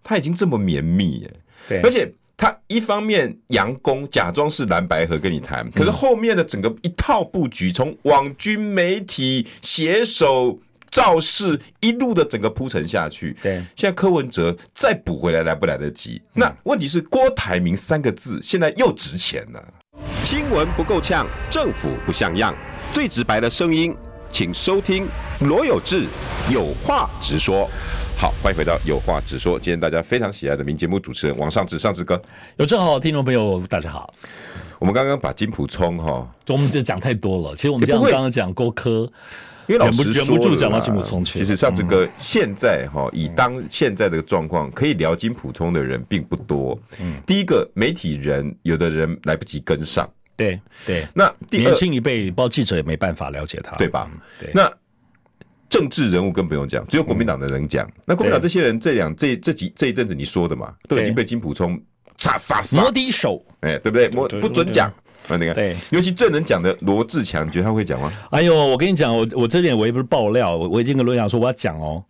[0.02, 1.30] 他已经这么绵密耶。
[1.68, 10.58] 对，而且他一方面佯攻，假装是蓝白合跟你谈，可是后面的整个一套布局，从网军媒体携手
[10.90, 13.36] 造势一路的整个铺陈下去。
[13.42, 16.20] 对，现在柯文哲再补回来来不来得及？
[16.32, 19.62] 那问题是郭台铭三个字现在又值钱了。
[20.24, 22.54] 新闻不够呛，政府不像样，
[22.92, 23.94] 最直白的声音，
[24.32, 25.06] 请收听
[25.40, 26.06] 罗有志
[26.50, 27.68] 有话直说。
[28.20, 29.58] 好，欢迎回到有话直说。
[29.58, 32.20] 今天大家非常喜爱的名节目主持人王尚志，尚志哥。
[32.58, 34.12] 有正好，听众朋友大家好。
[34.78, 37.56] 我们刚刚把金普聪哈，我们就讲太多了。
[37.56, 39.10] 其实我们这样刚刚讲郭柯，
[39.68, 39.90] 因为忍
[40.26, 41.38] 不住讲到金普聪去。
[41.38, 46.78] 其实尚志哥现在哈，以当现在的状况，可以聊金普聪的人并不多。
[46.98, 50.06] 嗯，第一个媒体人，有的人来不及跟上。
[50.36, 51.06] 对对。
[51.14, 54.10] 那第二，年轻一辈，包括记者也没办法了解他，对吧？
[54.38, 54.50] 对。
[54.52, 54.70] 那
[55.70, 57.90] 政治人物更不用讲，只有国民党的人讲。
[58.04, 61.80] 那国民党这些人这两这这几这一阵子你说的嘛，都已经被金普聪
[62.18, 64.08] 擦擦擦摩的手，哎，对不对？
[64.08, 64.92] 摩不准讲。
[65.28, 68.12] 啊你看，对，尤其最能讲的罗志强，你觉得他会讲吗？
[68.30, 72.02] 哎呦，我跟你讲，我我这点我也不是爆料，我我已经跟罗强说我要讲哦。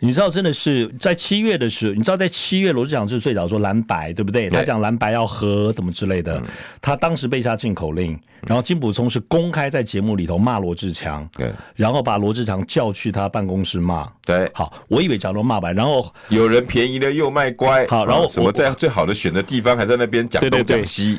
[0.00, 4.48] 你知道，真的是在七月的时候，你知道在七月罗志祥就是最早说蓝白，对不对？
[4.48, 6.40] 他讲蓝白要和，怎么之类的。
[6.80, 14.08] 他当时被下禁口令，然后金溥聪是公开在节目里头骂罗志强，对，然后把罗志强叫去他办公室骂。
[14.24, 21.18] 对，好，我以为假装骂白，然后有人便宜了又卖乖，好，然后什么在最好的选的地方还在那边讲东讲西，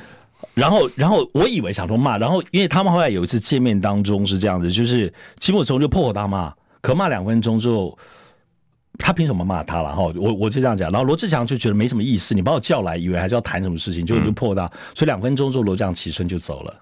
[0.53, 7.99] 然后然后我以为想说骂，然后因为他们后来有一次见面当中是这样子，就是金溥聪就破口大骂，可骂两分钟之后。
[8.99, 10.03] 他凭什么骂他了哈？
[10.15, 16.73] 我我就这样讲，然后罗志祥就觉得没什么意思，你把我叫来，以为还是要谈什么事情，结果就破大，所以两分钟之后罗志祥起身就走了，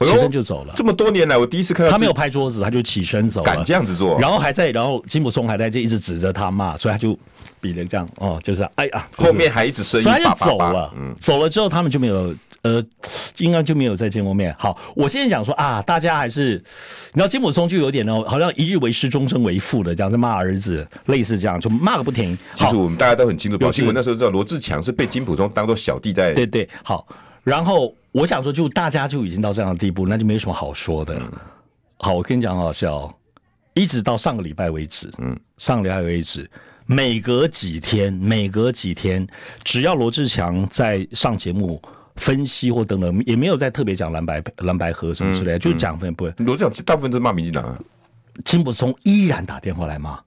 [0.00, 0.72] 起身就走了。
[0.76, 7.18] 这么多年来，我第一次看到他没有拍桌子，他就起身走了，敢这样子做，然后还在，然后金溥聪还在这一直指着他骂，所以他就
[7.62, 12.34] 比了这样哦，就是哎呀，后面还一直声音，所以他就走了，嗯，走了之后他们就没有。
[12.62, 12.80] 呃，
[13.38, 14.54] 应该就没有再见过面。
[14.56, 16.62] 好，我现在讲说啊，大家还是，
[17.12, 22.38] 你知道金普松就有点哦，好像一日为师，终身为父的这样在骂儿子，类似这样就骂个不停。
[22.54, 26.32] 其实我们大家都很清楚，报新闻那时候知道罗志强是被金普松当做小弟在。
[26.34, 27.04] 对对，好。
[27.42, 31.20] 然后我想说，就大家就已经到这样的地步，那就没什么好说的。
[31.96, 33.12] 好，我跟你讲，好笑，
[33.74, 36.48] 一直到上个礼拜为止，嗯，上个礼拜为止，
[36.92, 39.26] 每隔几天，每隔几天，
[39.64, 41.80] 只要罗志强在上节目。
[42.16, 46.34] 分析或等等，也没有再特别讲蓝白蓝白河什么之类的，嗯、就讲分不会。
[46.36, 47.78] 罗志强大部分都是骂民进党啊，
[48.44, 50.20] 金溥聪依然打电话来骂。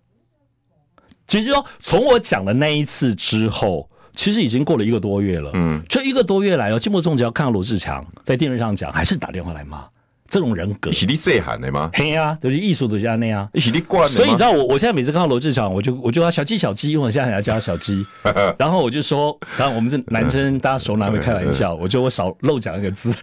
[1.27, 5.51] 其实说，从我讲的那一次之后，其实已经过了一个多月了。
[5.53, 9.87] 嗯，这一个多月来哦，金溥聪只要看到罗志强在电视上讲，还是打电话来骂。
[10.29, 11.89] 这种人格，是你细喊的吗？
[11.93, 14.07] 嘿呀、啊，就是艺术的家那样，是你惯。
[14.07, 18.05] 所以你知道我，我现在每次看到罗志祥，我就我就要小鸡小鸡，因为我现在还要叫他小鸡。
[18.57, 23.13] 然后我就说，然后我们是男生，大家熟男会开玩笑，我觉得我少漏讲一个字。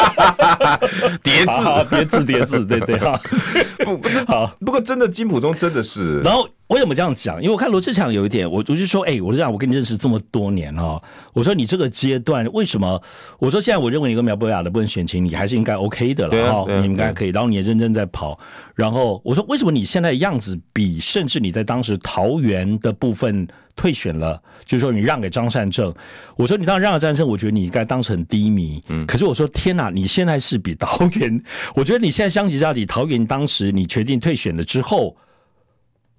[1.22, 1.46] 叠字，
[1.90, 3.20] 叠字，叠字，对对哈。
[3.84, 4.46] 不，不好。
[4.60, 6.20] 不过真的金普通真的是。
[6.20, 7.36] 然后为什么这样讲？
[7.40, 11.00] 因为我看罗志祥有一点，我我就说，哎，我就讲，我跟你认识这么多年哈，
[11.32, 13.00] 我说你这个阶段为什么？
[13.38, 17.28] 我说现在我认为你跟苗博雅的部分选情，你还是应该 OK 的了哈，你应该可以。
[17.30, 18.38] 然后你也认真在跑。
[18.74, 23.46] 然后我说，为什么你现在的样子比甚至你在当时桃园的部分
[23.80, 24.38] 退选了？
[24.66, 25.92] 就是说你让给张善政。
[26.36, 28.82] 我说你当然让了张善政，我觉得你应该当成低迷。
[28.88, 31.42] 嗯，可是我说天哪，你现在是比桃园，
[31.74, 35.16] 我觉得你现在相比较你桃园当时你决定退选了之后，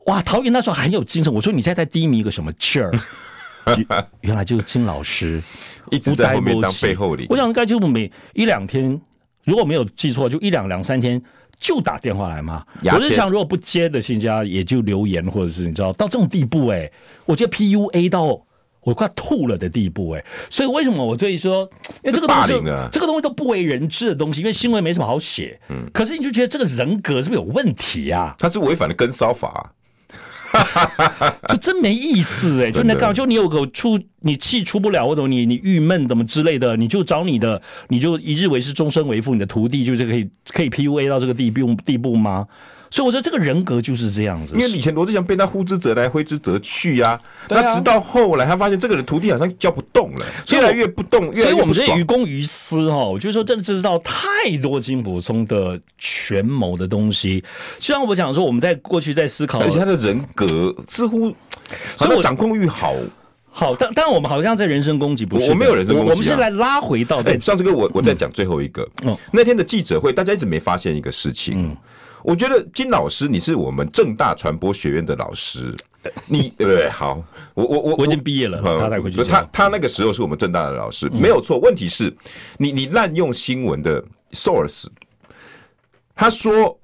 [0.08, 1.32] 哇，桃园那时候很有精神。
[1.32, 2.92] 我说你现在在低迷一个什么劲儿？
[4.22, 5.40] 原来就是金老师
[5.92, 7.28] 一直在后面当背后里。
[7.30, 9.00] 我想应该就每一两天，
[9.44, 11.22] 如果没有记错，就一两两三天。
[11.62, 16.92] 就打电话来嘛，我就想如果不接的信家也就留言，或者是你知道到这种地步哎、欸，
[17.26, 18.24] 我觉得 PUA 到
[18.82, 21.70] 我快吐了的地步哎、欸，所以为什么我对说，
[22.04, 22.54] 因为这个东西
[22.92, 28.36] 这个东西都不为人知的东西，因为新闻没什么好写，嗯，可是你就觉得这个人格是不是有问题啊？
[28.40, 29.72] 他是违反了跟骚法。
[31.50, 42.46] 就真没意思哎、欸，就那刚就你有个出你气出不了，或者你你郁闷怎么之类的，你就找你的，你就一日为师，终身为父，你的徒弟就是可以可以 PUA 到这个地步地步吗？
[42.92, 51.42] 所以我说这个人格就是这样子，因为以前罗志祥被他呼之则来挥之则去呀、啊，那直到后来他发现这个人徒弟好像教不动了，越来越不动，越来越。
[51.44, 54.22] 所以我们这于公于私哈，我就说真的知道太
[54.62, 57.42] 多金普松的权谋的东西。
[57.80, 61.34] 虽然我讲说我们在过去在思考，而且他的人格似乎，
[61.96, 62.94] 所以我掌控欲好
[63.50, 65.50] 好，但但我们好像在人身攻击，不是？
[65.50, 71.78] 我没有人身攻击、啊，我们是来拉回到在、欸、上次跟我我在讲最后一个，嗯，那天的记者会，大家一直没发现一个事情，嗯。
[72.24, 75.76] 我觉得金老师，你是我们正大传播学院的老师，
[76.28, 76.90] 你 对不对？
[76.90, 79.24] 好，我我我我已经毕业了，他才回去。
[79.24, 81.60] 他他那个时候是我们正大的老师，没有错。
[81.60, 82.16] 问题是，
[82.58, 84.86] 你你滥用新闻的 source。
[86.16, 86.78] 他说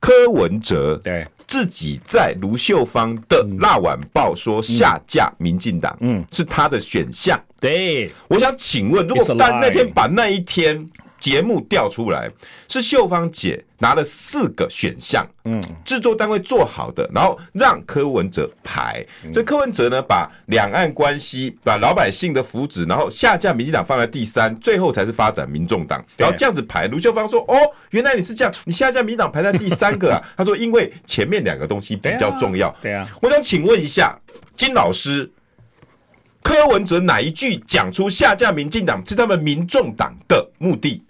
[0.00, 7.38] 柯文哲对自己在卢秀芳的《辣晚报》说下架民进党，嗯，是他的选项。
[7.60, 10.88] 对，我想请问，如果但那天把那一天。
[11.24, 12.30] 节目调出来
[12.68, 26.86] 是秀芳姐拿了四个选项，嗯，制作单位做好的，然后让柯文哲排，所以柯文哲呢把两岸关系、把老百姓的福祉，然后下架民进党放在第三，最后才是发展民众党，然后这样子排。
[26.88, 27.56] 卢秀芳说：“哦，
[27.88, 34.14] 原来你是这样，你下架民进党排在第三个啊？” 他说：“因为前面两个东西比较重要。”对啊，我想请问一下
[34.56, 35.32] 金老师，
[36.42, 41.02] 柯文哲哪一句讲出下架民进党是他们民众党的目的？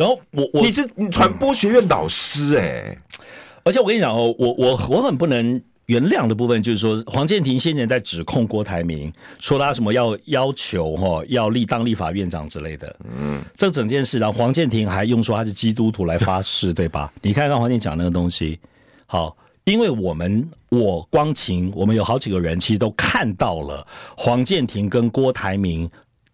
[0.00, 3.24] 然后我我你是你传播学院老师哎、欸嗯，
[3.64, 17.12] 而且我跟你讲哦，我我我很不能原谅的部分就是说，黄建庭先前在指控郭台铭，说他什么要要求哈要立当立法院长之类的，嗯，这整件事，然后黄建庭还用说他是基督徒来发誓，对吧？
[17.20, 18.58] 你看看黄健庭讲那个东西，
[19.04, 23.86] 好，因为我们我光晴，我们有好几个人其实都看到了
[24.16, 25.90] 黄建庭跟郭台铭。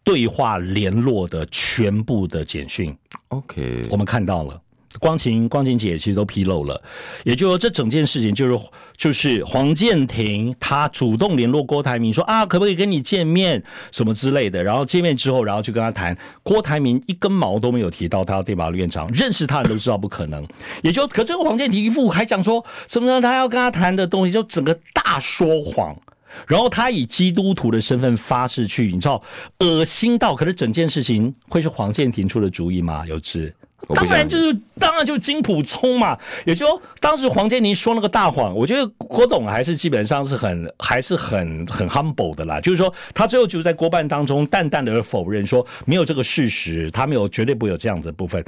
[0.06, 4.58] 对话联络的全部的简讯，OK，我们看到了，
[5.00, 6.80] 光晴光晴姐其实都披露了，
[7.24, 8.64] 也就是说这整件事情就是
[8.96, 20.46] 就是黄健庭他主动联络郭台铭说啊，可不可以跟你见面什么之类的，然后见面之后，然后就跟他谈，郭台铭一根毛都没有提到他要电法律院长，认识他的人都知道不可能，
[20.84, 23.20] 也就可最后黄建庭一副还讲说什么呢？
[23.20, 25.96] 他要跟他谈的东西就整个大说谎。
[26.46, 29.22] 然后他以基督徒的身份发誓去，你知道，
[29.60, 30.34] 恶心到。
[30.34, 33.04] 可是整件事情会是黄建庭出的主意吗？
[33.06, 33.54] 有之，
[33.94, 36.18] 当然就是，当然就是金普聪嘛。
[36.44, 42.60] 也就当时黄建庭说那个大谎，我觉得郭董还是基本上是很，还是很很 humble 的啦。
[42.60, 48.44] 就是说，他最后就是在郭办当中淡淡的否认说没有这个事实，他没有绝对不会有这样子的部分，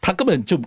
[0.00, 0.60] 他根本就。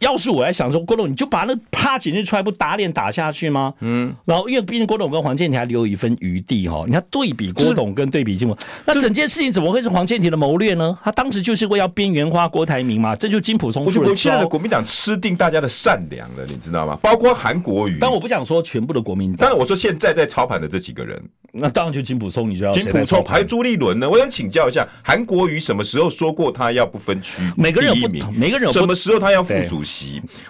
[0.00, 3.72] 要是我在想说，郭董，你就把那啪几句出来，不打脸打下去吗？
[3.80, 10.98] 嗯，然后因为毕竟郭董跟黄健庭还留有一分余地哈，你看对比郭董跟对比金普，那整件事情怎么会是黄健庭的谋略呢？
[11.02, 13.84] 他当时就是为要边缘化郭台铭嘛，这就是金普聪。
[13.84, 16.98] 我觉得现在的国民党吃定大家的善良了，你知道吗？
[17.00, 17.96] 包括韩国瑜。
[18.00, 24.10] 但我不想说全部的国民党，当然我说现在在操盘的这几个人，那当然就金普聪，你就要金普聪，还有朱立伦呢？
[24.10, 27.42] 我想请教一下，韩国瑜什么时候说过他要不分区？
[27.56, 29.93] 每个人有不每个人有什么时候他要副主席？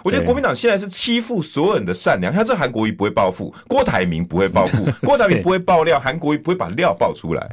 [0.03, 0.25] 我觉得。
[0.25, 7.47] 国民党现在是欺负所有人的善良，像这韩国瑜不会报复，郭台铭不会报复， 郭台铭不会爆料，韩国瑜不会把料爆出来。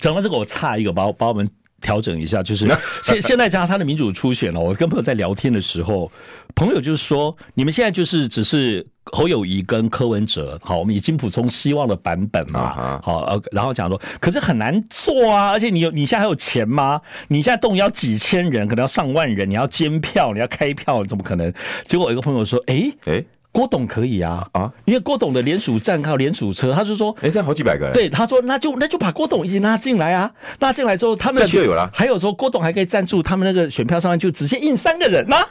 [0.00, 1.48] 讲到这个，我差一个，把把我们
[1.80, 2.66] 调整一下，就是
[3.02, 4.60] 现现在加上他的民主初选了。
[4.60, 6.10] 我跟朋友在聊天的时候，
[6.54, 17.00] 朋友就是说，你们现在就是只是侯友谊跟柯文哲，好，我们以金溥聪希望的版本嘛，好，呃，然后讲说，可是很难做啊，而且你有你现在还有钱吗？
[17.28, 21.52] 你现在动摇几千人，可能要上万人，你要监票，你要开票，怎么可能？
[21.86, 23.12] 结果我一个朋友说，哎、欸、哎。
[23.14, 23.26] 欸
[23.58, 27.92] 郭董可以啊啊，因为郭董的联署站靠联署车，他就说，哎，这样好几百个人。
[27.92, 31.90] 对，他说那就那就把郭董一起拉进来啊，拉进来之后，他们就有了。
[31.92, 35.44] 还有说郭董还可以赞助他们那个选票上面就直接印三个人呐，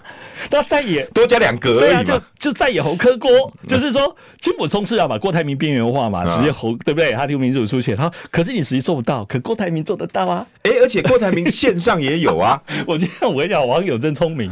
[0.49, 3.29] 那再也多加两格而已嘛，就就再也侯科郭，
[3.67, 7.11] 就是说金普聪是要把郭台铭边缘化嘛，直接侯对不对？
[7.11, 10.47] 他就民主出现，他可是你实际做不到，可郭台铭做得到啊。
[10.63, 14.49] 哎，而且郭台铭线上也有啊， 我觉得我跟你讲，网友真聪明，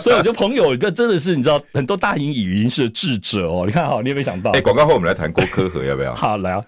[0.00, 3.48] 所以我觉得朋友一个真的是你知道很多大型语音是智者。
[3.48, 4.52] 哦，你看好，你有没有想到？
[4.52, 6.14] 哎，广告后我们来谈郭科和，要不要？
[6.16, 6.64] 好，来啊！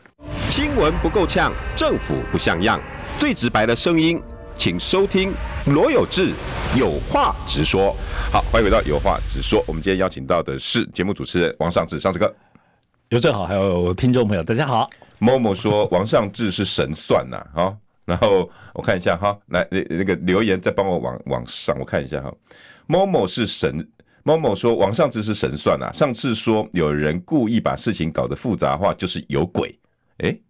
[0.51, 2.81] 新闻不够呛，政府不像样，
[3.19, 4.21] 最直白的声音，
[4.57, 5.33] 请收听
[5.67, 6.33] 罗有志
[6.77, 7.95] 有话直说。
[8.33, 9.63] 好，欢迎回到有话直说。
[9.69, 12.35] 我们今天邀请到的是节目主持人王尚志，尚志哥。
[13.11, 14.91] 有正好，还有听众朋友，大家好。
[15.21, 22.33] 某某说王尚志是神算呐，好，然后我看一下哈，来那那个留言再帮我往往上，我看一下哈。
[22.89, 23.87] 某某是神。
[24.23, 29.69] 某某说王上只是神算啊，上次说有人故意把事情搞得复杂化，就是有鬼。
[30.19, 30.43] 哎、欸，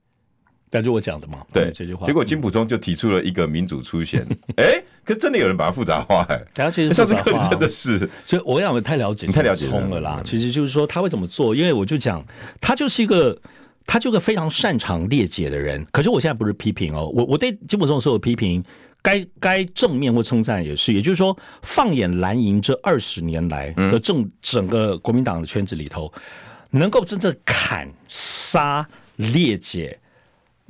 [0.68, 2.06] 但是我讲的嘛，对这句话。
[2.06, 10.20] 结果金溥聪就提出了一个民主出现，哎、欸，可真的有人把它复杂化、欸，哎，上次真的是，所以我想我太了解，你太了解聪了啦。
[10.24, 12.24] 其实就是说他会怎么做，因为我就讲
[12.60, 13.40] 他就是一个，
[13.86, 15.86] 他就是个非常擅长列解的人。
[15.92, 18.64] 可是我现在不是批评哦，我我对金溥聪所有批评。
[19.02, 26.12] 该该正面或称赞也是，也就是说，放眼蓝营这二十年来的政整个国民党的圈子里头，
[26.70, 28.86] 能够真正砍杀
[29.16, 29.98] 裂解，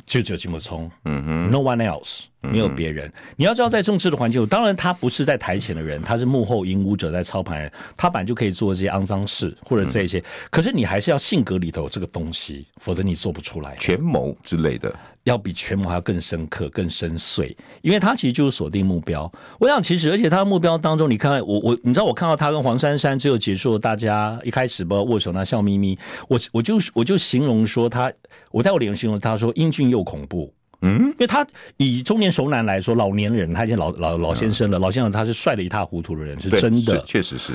[0.06, 2.24] 就只有金木聪，嗯哼，No one else。
[2.42, 13.76] 没有别人，你要知道，在政治的环境，当然他不是在台前的人，他是幕后引武者在操盘人，他本来就可以做这些肮脏事或者这些，可是你还是要性格里头有这个东西，否则你做不出来。
[13.76, 19.30] 权谋之类的，要比权谋还要更深刻、更深邃，因为他其实就是锁定目标。
[19.58, 25.98] 我想，其实而且他的目标当中，你看我我，你知道我看到他跟黄珊珊只有结束，大家一开始不握手那笑眯眯，
[26.28, 28.10] 我我就我就形容说他，
[28.50, 30.52] 我在我脸上形容他说英俊又恐怖。
[30.82, 37.52] 嗯，因为他以中年熟男来说，老年人他已经老老老先生了，老先生他是帅的一塌糊涂的人，是真的，确实是。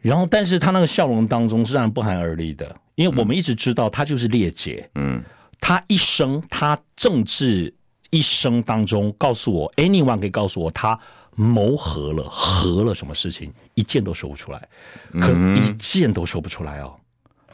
[0.00, 4.88] 然后，但是他那个笑容当中是让人不寒而栗的，因为我们一直知道他就是列姐。
[4.96, 5.22] 嗯，
[5.60, 7.72] 他一生，他政治
[8.10, 10.98] 一生当中，告诉我，anyone 可以告诉我，他
[11.36, 14.68] 谋合了合了什么事情，一件都说不出来，
[15.20, 16.94] 可一件都说不出来哦。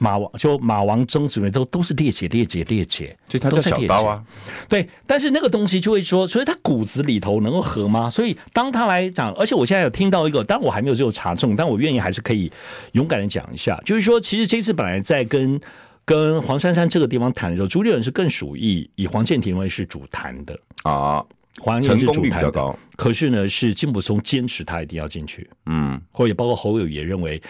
[0.02, 4.24] 马王就马王曾子文都都是列解列解列解，所以他叫小刀啊。
[4.66, 8.08] 对，但是那个东西就会说，所以他骨子里头能够合吗？
[8.08, 12.50] 所以当他来讲，而且我现在有听到一个，当然我还没有这个查证，但我愿意还是可以
[12.92, 15.60] 勇敢的讲一下，就是说，其实这次本来在跟
[16.06, 21.22] 跟黄珊珊这个地方谈的时候，朱立伦是更属意以黄建庭为是主谈的啊，
[21.58, 27.40] 黄健庭是主谈的，可是呢是金溥聪坚持他一定要进去，嗯，或者包括侯友也认为。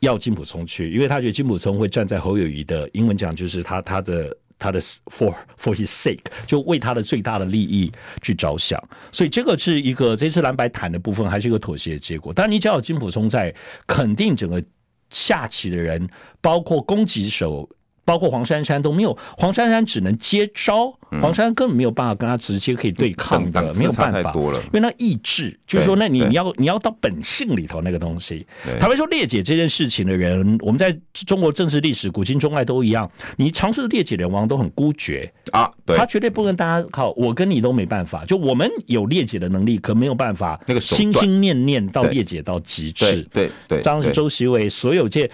[0.00, 7.90] 要金普聪去，因为他觉得金普聪会站在侯友谊的英文讲，就是他他的他的 for for his sake，就为他的最大的利益
[8.22, 8.82] 去着想，
[9.12, 12.32] 所以这个是一个这次蓝白谈的部分，还是一个妥协结果。
[12.32, 13.54] 但你只要有金普聪在，
[13.86, 14.62] 肯定整个
[15.10, 16.08] 下棋的人，
[16.40, 17.68] 包括攻击手。
[18.08, 20.90] 包括黄珊珊都没有，黄珊珊只能接招，
[21.20, 28.46] 黄珊珊根本没有办法跟他直接可以对抗的，没有办法，因为那意志就是说，那你你要你要到本性里头那个东西。
[28.80, 35.30] 坦白说，列解这件事情的人，我们在中国政治历史古今中外都一样，你尝试列解人往往都很孤绝。
[35.52, 38.24] 啊，他绝对不跟大家靠，我跟你都没办法。
[38.24, 43.20] 就我们有列解的能力，可没有办法那个心心念念到裂解到极致。
[43.30, 45.30] 对对，当时周习伟所有这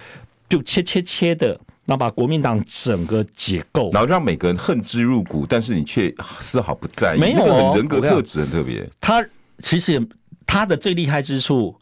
[0.49, 1.57] 就切切切的。
[1.85, 7.19] 那把国民党整个解构，然后让每个人恨之入骨，但是你却丝毫不在意。
[7.19, 8.89] 没有、哦、人格特质很特别。
[8.99, 9.23] 他
[9.59, 10.01] 其实
[10.47, 11.75] 他的最厉害之处，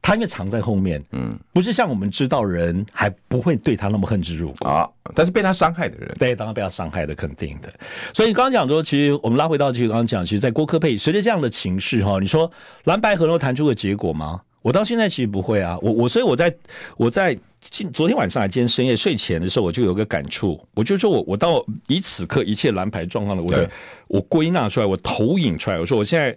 [0.00, 4.88] 他因为藏在后面，嗯，不是像我们知道人还不会对他那么恨之入骨啊。
[5.14, 7.72] 但是被他伤害的人，对，当然被他伤害的肯定的。
[8.14, 12.50] 所以你刚刚讲说，其实我们拉回到其实刚刚讲，其实，在郭科佩随着这样的情势哈，你说
[12.84, 14.40] 蓝白合能谈出个结果吗？
[14.62, 16.52] 我到现在其实不会啊，我我所以我在
[16.96, 17.38] 我在
[17.70, 23.68] 今昨天晚上还今天深夜睡前的时候，我就有个感触，我就说我我到以此刻一切蓝牌状况的，我就
[24.08, 26.36] 我归纳出来，我投影出来，我说我现在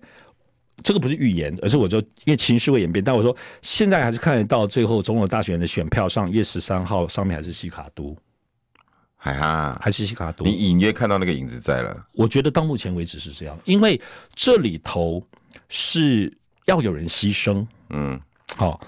[0.83, 8.15] 这个不是预言，而是我就因为情绪会演变，但我说现在还是看得到最后总统大选的选票上，一月十三号上面还是西卡都
[9.17, 10.45] 哎呀，还是西卡都？
[10.45, 12.05] 你隐约看到那个影子在了。
[12.13, 13.99] 我觉得到目前为止是这样，因为
[14.33, 15.21] 这里头
[15.67, 16.33] 是
[16.65, 18.19] 要有人牺牲，嗯，
[18.55, 18.79] 好，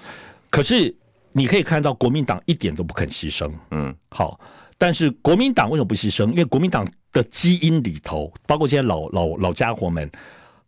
[0.50, 0.96] 可是
[1.34, 4.39] 你可以看到国民党一点都不肯牺牲，嗯，好，
[4.78, 6.30] 但是国民党为什么不牺牲？
[6.32, 10.10] 因为国民党的基因里头，包括这些老老老家伙们，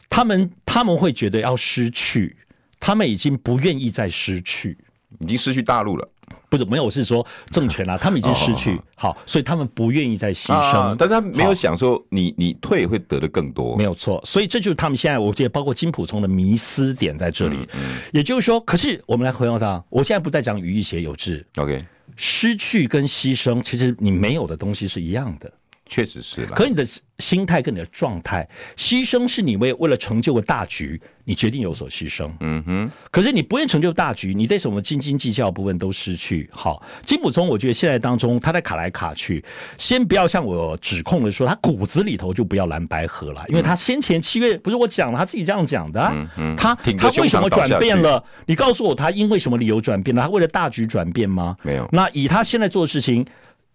[0.10, 2.36] 他们他们会觉得要失去，
[2.80, 4.78] 他们已经不愿意再失去，
[5.20, 6.10] 已经失去大陆了。
[6.50, 21.84] 不是没有，我是说政权啊，他们已经失去，好，所以他们不愿意再牺牲，啊，但是他没有想说你你退会得的更多，没有错，所以这就是他们现在，我觉得包括金普聪的迷思点在这里，嗯嗯，也就是说，可是我们来回到他，我现在不再讲语义写有志，OK，
[22.16, 25.52] 失去跟牺牲，其实你没有的东西是一样的。
[25.94, 26.84] 确实是了，可你的
[27.20, 32.32] 心态跟你的状态，牺牲是你为为了成就个大局，你决定有所牺牲。
[32.40, 36.50] 嗯哼，可是你不愿成就大局，你在什么斤斤计较部分都失去。
[36.52, 39.46] 好，金普聪，我觉得现在当中他在卡来卡去，
[39.78, 46.02] 先不要像我指控的说他骨子里头就不要蓝白河了，因为他先前七月不是我讲了，他自己这样讲的。
[46.12, 48.24] 嗯嗯，他他为什么转变了？
[48.48, 50.24] 你告诉我，他因为什么理由转变了？
[50.24, 51.56] 他为了大局转变吗？
[51.62, 51.88] 没有。
[51.92, 53.24] 那以他现在做的事情，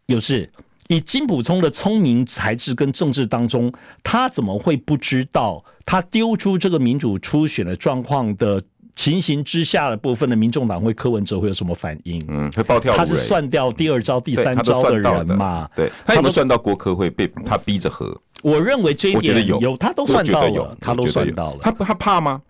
[0.07, 0.51] 有事。
[0.89, 3.73] 以金普聪的聪明才智跟政治当中，
[4.03, 5.65] 他怎么会不知道？
[5.87, 8.61] 他丢出这个民主初选的状况的
[8.95, 12.25] 情形之下的部分的民众党会柯文哲会有什么反应？
[12.29, 12.97] 嗯，会暴跳。
[12.97, 15.69] 他是算掉第二招、第三招的人嘛？
[15.77, 18.19] 对，他有没有算到郭科会被他逼着和？
[18.43, 21.61] 我认为这一点有，有他都算到了，他都算到了。
[21.63, 22.41] 他他怕吗？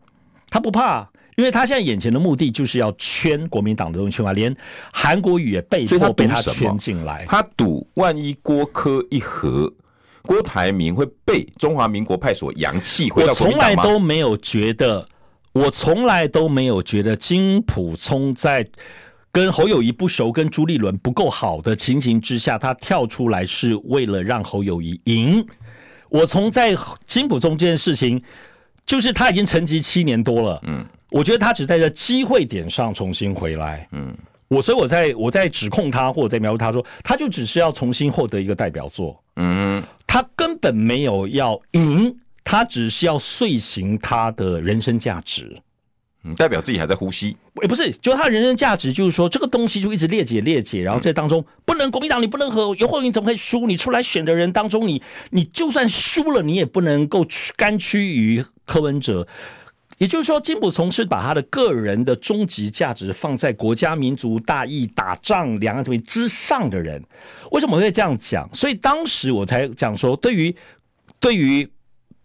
[0.48, 1.08] 他不怕。
[1.38, 4.54] 因为他现在眼前的目的就是要圈国民党的东西，圈完连
[4.92, 7.24] 韩国瑜也被迫被他圈进来。
[7.28, 9.72] 他赌万一郭柯一和，
[10.22, 13.08] 郭台铭会被中华民国派所扬弃。
[13.14, 15.08] 我从来都没有觉得，
[15.52, 18.68] 我从来都没有觉得金普聪在
[19.30, 25.46] 跟侯友谊不熟、跟朱立伦不够好的情形之下，他跳出来是为了让侯友谊赢。
[26.08, 26.76] 我从在
[27.06, 28.20] 金普聪这件事情，
[28.84, 30.84] 就是他已经沉寂七年多了，嗯。
[31.10, 34.14] 我觉得他只在这机会点上重新回来，嗯，
[34.48, 45.60] 我所以我在我在指控他或者在描述他说，他就只是要重新获得一个代表作，嗯，他根本没有要赢，他只是要遂行他的人生价值，
[46.24, 53.66] 嗯，代表自己还在呼吸，也不是，就他的人生价值就是说这个东西就一直裂解裂解，然后在当中不能国民党你不能和游鸿你怎么可以输？
[53.66, 59.26] 你出来选的人当中，你你就算输了，你也不能够甘屈于柯文哲。
[59.98, 67.02] 也就是说，金溥聪是把他的个人的终极价值放在国家民族大义、打仗两岸这边之上的人。
[67.50, 68.48] 为什么我会这样讲？
[68.54, 70.54] 所以当时我才讲说，对于
[71.18, 71.68] 对于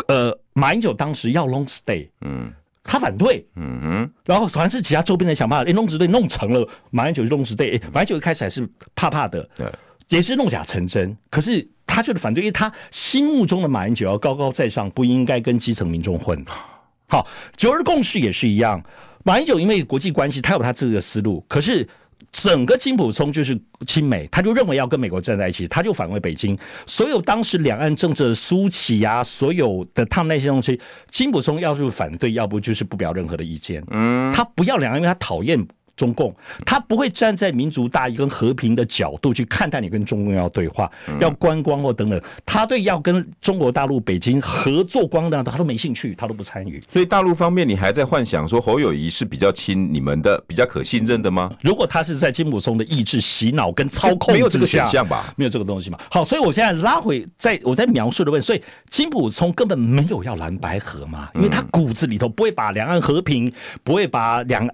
[0.08, 2.54] 呃马英九当时要 long stay，嗯，
[2.84, 9.68] 他反对，嗯哼，然后反正是其他周边人想办法，连 long stay 弄成了，马英九就 long stay，马英九一开始还是怕怕的，对，
[10.10, 11.18] 也是弄假成真。
[11.32, 16.46] 可是他就是反对，因为他心目中的马英九要高高在上，不应该跟基层民众混。
[17.14, 18.84] 好，九二共识也是一样。
[19.24, 21.46] 马英九因为国际关系，他有他自己的思路。
[21.48, 21.88] 可是
[22.32, 23.56] 整个金溥聪就是
[23.86, 26.58] 亲美，他就认为要跟美国站在一起，他就反问北京。
[26.88, 33.84] 所有当时两岸政治的苏起啊，所有的他们那些东西，金溥聪要是反对，要不就是不表任何的意见。
[33.92, 35.64] 嗯，他不要两岸，因为他讨厌。
[35.96, 36.36] 中共
[36.66, 40.90] 他不会站在民族大义跟和平的角度去看待你跟中共要对话、
[41.20, 46.82] 要观光或等等，他对要跟中国大陆北京合作光的他都没兴趣，他都不参与。
[46.90, 51.52] 所以大陆方面，你还在幻想说侯友谊是比较亲你们的、比较可信任的吗？
[51.62, 55.32] 如果他是在金溥聪的意志洗脑跟操控，没有这个选项吧？
[55.36, 56.00] 没有这个东西嘛？
[56.10, 64.68] 好，所以我现在拉回在我在描述的问题，所以金溥聪根本没有要蓝白合嘛，因为他骨子里头不会把两岸和平，不会把两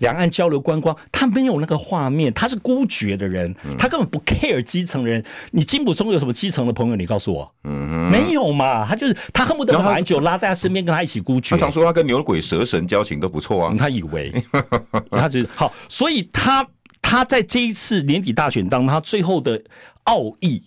[0.00, 0.62] 两岸交流。
[0.66, 5.24] 观光，他没有那个画面，他是孤绝的人，他根本不 care 基层人。
[5.52, 6.96] 你金溥聪有什么基层的朋友？
[6.96, 8.84] 你告诉我，嗯，没有嘛？
[8.84, 11.54] 他就是他恨不得把马英九拉在他身边，跟他一起孤绝。
[11.54, 14.32] 他常说他跟牛鬼蛇神交情都不错啊，他以为
[15.12, 16.66] 他只是好，所以他
[17.00, 19.62] 他在这一次年底大选当中，他最后的
[20.02, 20.64] 奥义。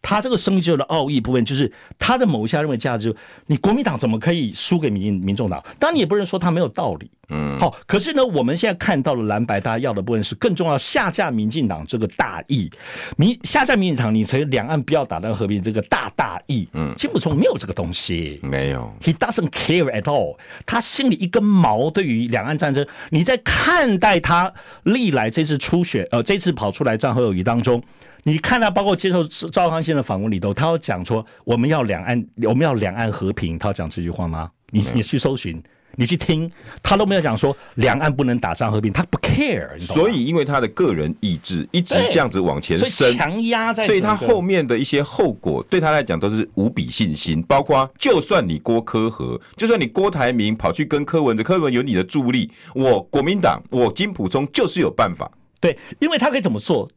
[0.00, 3.14] 他这个生就的奥义部分，就是他的某一下认为价值，
[3.46, 5.62] 你国民党怎么可以输给民民众党？
[5.78, 7.76] 当然你也不能说他没有道理，嗯，好。
[7.86, 12.70] 可是呢，我们现在看到的蓝白，大家要的部分是更重要，下架民进党这个大义，
[13.16, 24.52] 民下架民进党，你成两岸不要打到和平这个大大义，嗯，金溥聪没有这个东西，没有，He doesn't care at all，他心里一根毛对于两岸战争，你在看待他
[24.84, 27.82] 历来这次初选，呃，这次跑出来战后友谊当中。
[28.28, 34.50] 你看到包括接受赵康先的访问里头，他要讲说我们要两岸，我们要两岸和平，他要讲这句话吗？
[34.70, 35.62] 你你去搜寻，
[35.96, 36.50] 你去听，
[36.82, 39.80] 他都没有讲说两岸不能打仗和平，他不 care。
[39.80, 47.42] 所以，因为他的个人意志一直这样子往前伸，强压在，所以他后面的一些后果对他来讲都是无比信心。
[47.44, 55.30] 包括就算你郭科和，就算你郭台铭跑去跟柯文哲，柯文有你的助力，我国民党，我金溥聪就是有办法。
[55.60, 56.88] 对，因为他可以怎么做？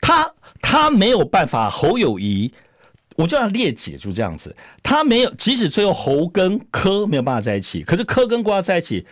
[0.00, 2.52] 他他没有办法，侯友谊。
[3.16, 4.54] 我就要列解，就这样子。
[4.82, 9.06] 他没有，即使最后侯跟柯没有办法在一起，可是柯跟郭要在一起。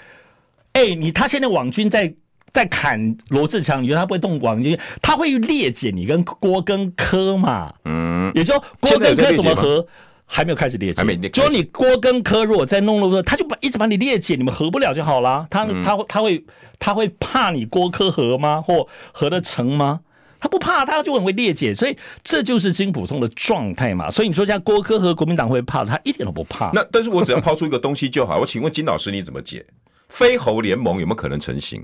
[0.75, 2.13] 哎、欸，你他现在网军在
[2.53, 4.79] 在砍罗志强，你觉得他不会动网军？
[5.01, 7.73] 他会列解你跟郭跟柯嘛？
[7.87, 9.87] 嗯，也就郭跟柯怎么合，
[10.27, 11.31] 还没有开始裂解。
[11.31, 15.47] 就你郭跟柯如果在弄的，他就把一直把你裂解，你们合不了就好了。
[15.49, 16.45] 他他他会
[16.79, 18.61] 他会怕你郭柯合吗？
[18.61, 20.01] 或合得成吗？
[20.45, 24.11] 他不怕，他就很会裂解，所以这就是金普聪的状态嘛。
[24.11, 26.71] 所以你说像郭科和国民党会怕，他一点都不怕。
[26.75, 28.37] 那但是我只要抛出一个东西就好。
[28.45, 29.65] 我请问金老师你怎么解？
[30.11, 31.83] 飞猴联盟有没有可能成型？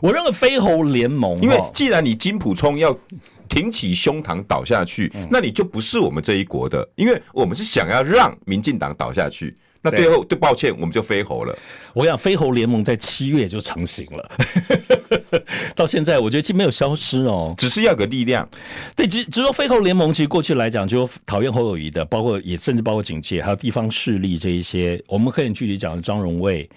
[0.00, 2.96] 我认为飞猴联盟，因为既然你金普聪要
[3.46, 9.54] 挺起胸膛倒下去，那你就不是我们这一国的，因为我们是想要让民进党倒下去。
[9.82, 11.56] 那最后，对，抱歉，我们就飞猴了。
[11.94, 14.30] 我想飞猴联盟在七月就成型了，
[15.74, 18.46] 到现在我觉得其实没有消失哦，只是要个力量。
[18.94, 26.68] 对，只只说飞猴联盟，其实过去来讲就讨厌侯友谊的，包括也甚至包括警界，还有地方势力这一些，我们可以很具体讲张荣卫，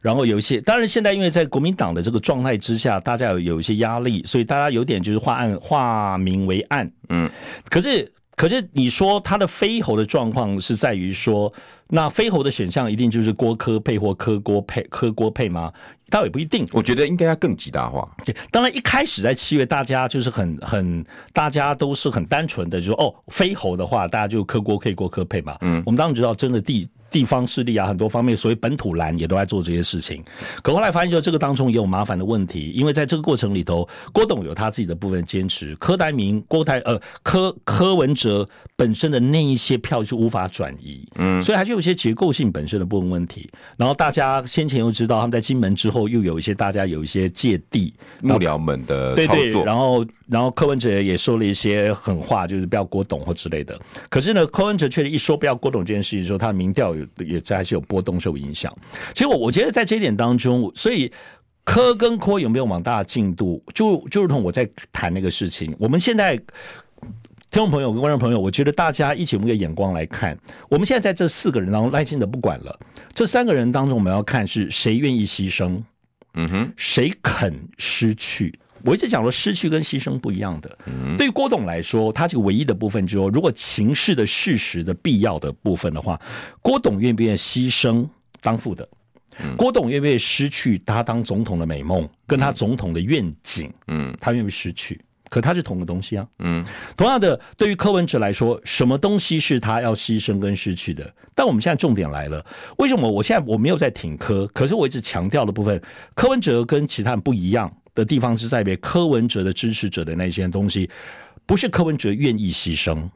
[0.00, 7.28] 然后有一些，当然现在因为在国民党的这个状态之下，大家有有一些压力，所以大家有点就是化暗化名为暗，嗯，
[7.68, 8.10] 可是。
[8.36, 11.52] 可是你说他的飞猴的状况是在于说，
[11.88, 15.72] 那飞猴的选项一定就是郭科配或科郭配、科郭配吗？
[16.10, 16.66] 倒也不一定。
[16.72, 18.08] 我觉得应该要更极大化。
[18.24, 25.56] 对，当然一开始在七月，大家就是很很，大家都是很单纯的，就是说哦，飞猴的话，大家就科郭配、郭科配嘛。
[25.60, 26.88] 嗯，我们当然知道，真的第。
[27.14, 30.20] 地方势力啊，很多方面，所谓本土蓝也都在做这些事情。
[30.64, 43.48] 可后来发现，就这个当中也有麻烦的问题，因为在这个过程里头，郭董有他自己的部分坚持，柯台铭、郭台呃柯柯文哲本身的那一些票就无法转移，嗯，所以还是有一些结构性本身的部分问题。
[43.76, 53.78] 然后大家先前又知道，他们在金门之后又有一些大家有一些芥蒂幕僚们的操作，对对，然后然后柯文哲也说了一些狠话，就是不要郭董或之类的。
[54.10, 57.03] 可是呢，柯文哲确实一说不要郭董这件事情的时候，他的民调有。
[57.18, 58.74] 也这还是有波动受影响。
[59.12, 61.10] 其实我我觉得在这一点当中，所以
[61.64, 65.74] 科跟科有没有往大的进度，就就如同我在谈那个事情。
[65.78, 70.36] 我们现在听众朋友跟观众朋友，我觉得大家一起用一个眼光来看，
[70.68, 72.78] 我们现在在这四个人当中，耐心的不管了，
[73.14, 75.82] 这三个人当中，我们要看是谁愿意牺牲，
[76.34, 78.58] 嗯哼，谁肯失去。
[78.84, 80.78] 我一直讲说，失去跟牺牲不一样的。
[81.16, 86.20] 对于郭董来说，他这个唯一的部分就是说，如果情势的事实的必要的部分的话，
[86.60, 88.06] 郭董愿不愿意牺牲
[88.42, 88.86] 当副的？
[89.56, 93.72] 郭董愿不愿意失去他当总统的美梦，跟他总统的愿景？
[93.88, 95.00] 嗯，他愿不愿意失去？
[95.30, 96.26] 可他是同个东西啊。
[96.40, 96.64] 嗯，
[96.96, 101.12] 同样的，对于柯文哲来说，什么东西是他要牺牲跟失去的？
[101.34, 102.44] 但我们现在重点来了，
[102.76, 104.46] 为什么我现在我没有在挺柯？
[104.48, 105.82] 可是我一直强调的部分，
[106.14, 107.74] 柯文哲跟其他人不一样。
[107.94, 110.90] 的地方是在于柯文哲的支持者的那些东西，
[111.46, 113.08] 不是柯文哲愿意牺牲，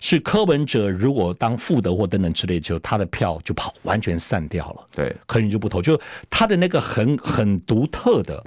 [0.00, 4.88] 是柯文哲如果当副的或等等之类，就他的票就跑完全散掉了。
[4.92, 8.42] 对，可能就不投，就他的那个很很独特的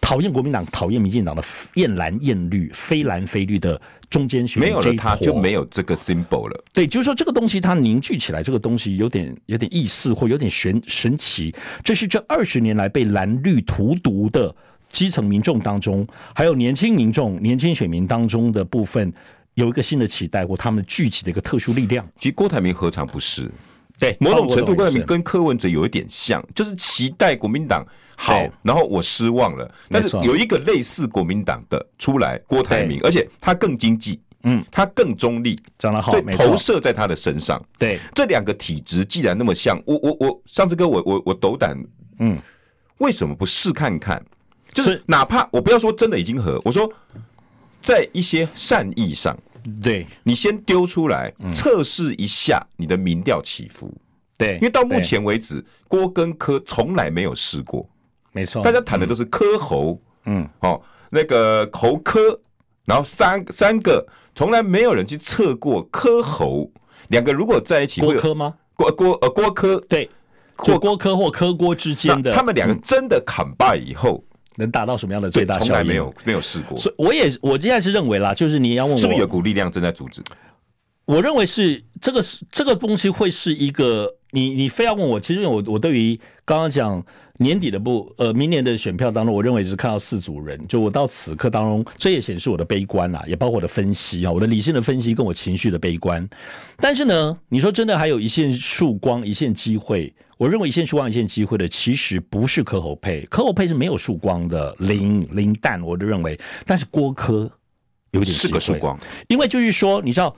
[0.00, 6.64] 讨厌国民党、讨厌民进党的艳蓝艳绿、非蓝非绿的中间选民，没有了他就没有这个 symbol 了。
[6.72, 11.54] 对，就是说这个东西它凝聚起来，这个东西有点有点意思，或有点玄神奇。
[11.84, 14.54] 这是这二十年来被蓝绿荼毒的。
[14.90, 19.12] 基层民众当中，还有年轻民众、年轻选民当中的部分，
[19.54, 22.06] 有一个新的期待或他们聚集的一个特殊力量。
[22.18, 23.50] 其实郭台铭何尝不是？
[23.98, 27.84] 对，某种程度郭台铭跟柯文哲有一点像，就是期待国民党
[28.16, 29.68] 好，然后我失望了。
[29.90, 37.60] 但是有一个类似国民党的出来，郭台铭，而且他更经济，嗯，他更中立，讲得好，对，投射在他的身上。
[37.76, 41.76] 对，这两个体质既然那么像，我我我上次跟我我我斗胆，
[42.20, 42.38] 嗯，
[42.98, 44.24] 为什么不试看看？
[44.72, 46.90] 就是哪怕我不要说真的已经和我说，
[47.80, 49.36] 在一些善意上，
[49.82, 53.92] 对，你先丢出来测试一下你的民调起伏，
[54.36, 57.88] 对，因为到目前为止，郭跟柯从来没有试过，
[58.32, 62.38] 没错，大家谈的都是柯侯，嗯，哦，那个侯柯，
[62.84, 66.70] 然后三三个从来没有人去测过柯侯，
[67.08, 68.54] 两个如果在一起会有郭柯吗？
[68.74, 70.08] 郭郭呃郭柯对，
[70.56, 74.22] 或郭柯或柯郭之间的，他们两个真的砍败以后。
[74.58, 75.68] 能达到什么样的最大效益？
[75.68, 76.76] 从来没有没有试过。
[76.76, 80.20] 所以我也我现在是认为啦，就是你要问我，是不是有股力量正在阻止？
[81.06, 87.02] 我认为是这个是这个东西会是一个你你非要问我，其实我我对于刚刚讲
[87.38, 90.60] 年底的不呃明年的选票当中，我认为是看到四组人。
[90.66, 96.28] 就我到此刻当中，这也显示我的悲观啊，也包括我的分析啊，我的理性的分析跟我情绪的悲观。
[96.76, 106.40] 但是呢，你说真的还有一线曙光、一线机会，我认为一线曙光、一线机会的其实不是柯侯配，柯侯配是没有曙光的，零零蛋，我就认为。
[106.64, 107.50] 但是郭柯
[108.12, 110.34] 有点是个曙光，因为就是说，你知道。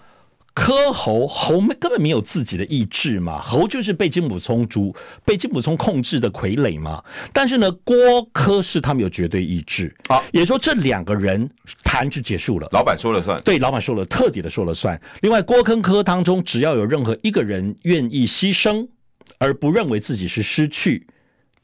[0.52, 4.94] 柯侯侯根本没有自己的意志嘛，侯就是被金普聪主
[5.24, 7.02] 被金普聪控制的傀儡嘛。
[7.32, 11.48] 但是呢，郭柯是他们有绝对意志啊，也说这两个人
[11.84, 13.40] 谈就结束了，老板说了算。
[13.42, 15.00] 对，老板说了，彻底的说了算。
[15.22, 18.88] 另外，郭跟柯当中，只要有任何一个人愿意牺牲，
[19.38, 21.06] 而不认为自己是失去，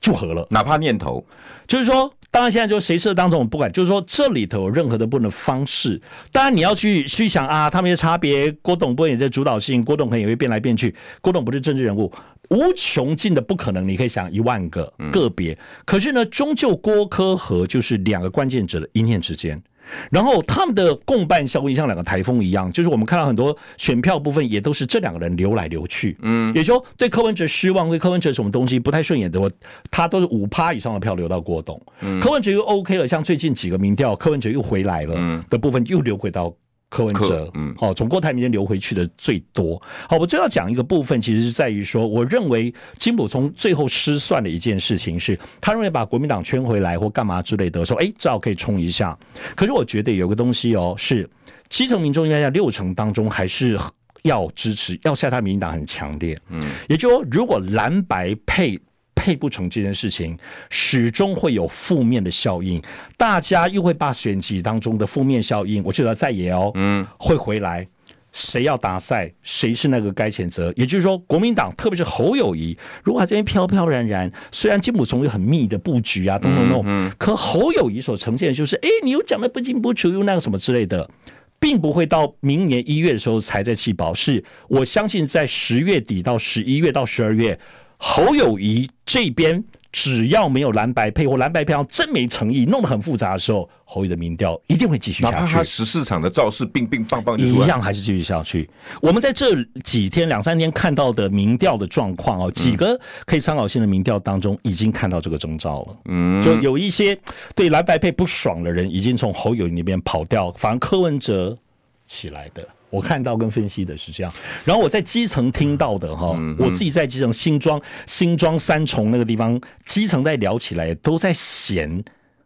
[0.00, 1.24] 就和了，哪怕念头，
[1.66, 2.12] 就是说。
[2.28, 5.98] 当然，现在就谁设当中我不管，就是说这里头有任何的不能方式。
[6.30, 8.52] 当然，你要去去想啊，他们的差别。
[8.60, 10.94] 郭董不也在主导性，郭董可能也会变来变去。
[11.22, 12.12] 郭董不是政治人物，
[12.50, 13.88] 无穷尽的不可能。
[13.88, 15.56] 你可以想一万个个别，
[15.86, 19.62] 可是呢，终究郭柯和就是两个关键者的一念之间。
[20.10, 29.50] 然后他们的共伴效应像两个台风一样，就是我们看到很多选票部分也都是这两个人流来流去，嗯，也就对柯文哲失望，对柯文哲什么东西不太顺眼的，
[29.90, 36.54] 他都是五趴以上的票流到郭董，嗯，柯文哲又 OK 了，像最近几个民调，柯文哲又回来了的部分又流回到。
[36.96, 39.80] 柯文哲，嗯，好，从郭台铭流回去的最多。
[40.08, 49.16] 好，我最要讲一个部分，其实是在于说，我认为金溥聪最后失算的一件事情是，他认为把国民党圈回来或干嘛之类的，说，哎，正好可以冲一下。
[49.54, 51.28] 可是我觉得有个东西哦，是
[51.68, 53.78] 基层民众应该在六成当中还是
[54.22, 56.38] 要支持，要下他民进党很强烈。
[56.48, 58.80] 嗯，也就是说，如果蓝白配。
[59.16, 60.38] 配不成这件事情，
[60.70, 62.80] 始终会有负面的效应，
[63.16, 67.88] 大家又会把选举当中的负面效应，我觉得在野哦，嗯，会回来，
[68.30, 70.72] 谁要打赛，谁是那个该谴责？
[70.76, 81.10] 也就是说，国民党特别是侯友谊，如果他这边飘飘然然，虽然金溥聪有很密的布局啊，等等等，可侯友谊所呈现的就是，哎，你又讲的不清不楚，又那个什么之类的，
[81.58, 87.58] 并不会到明年一月的时候才在弃保，是我相信在十月底到十一月到十二月。
[87.98, 95.36] 侯友谊这边只要没有蓝白配或蓝白票真没诚意，弄得很复杂的时候，侯友宜的民调一定会继续下去。
[95.36, 98.68] 哪怕他十四场的造势冰冰棒棒，一样还是继续下去。
[99.00, 105.96] 我们在这几天两三天看到的民调的状况哦，几个可以参考性的民调当中，已经看到这个征兆了。
[106.06, 107.18] 嗯，就有一些
[107.54, 111.56] 对蓝白配不爽的人，已经从侯友谊那边跑掉，反而柯文哲
[112.04, 112.68] 起来的。
[112.96, 114.32] 我看到跟分析的是这样，
[114.64, 122.02] 然后我在基层听到的哈，我自己在基层新庄新庄三重那个地方，基层在聊起来都在嫌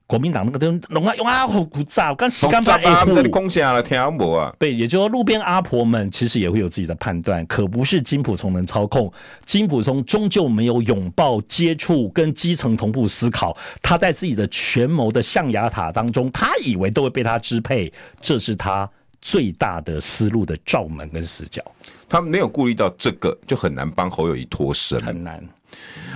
[0.09, 4.53] 国民党那个东龙啊用啊好古早，刚洗干净哎，那你攻下了啊？
[4.59, 9.13] 对，也就是说路边阿婆们其实也会有自己的判断，可不是金普聪能操控，
[9.47, 18.91] 金普聪终究没有拥抱接触跟基层同步思考，他在自己的权谋的象牙塔当中，他以为都会被他支配，这是他。
[19.21, 21.63] 最大的思路的罩门跟死角，
[22.09, 25.47] 他没有顾虑到这个，就很难帮侯友谊脱身，很难。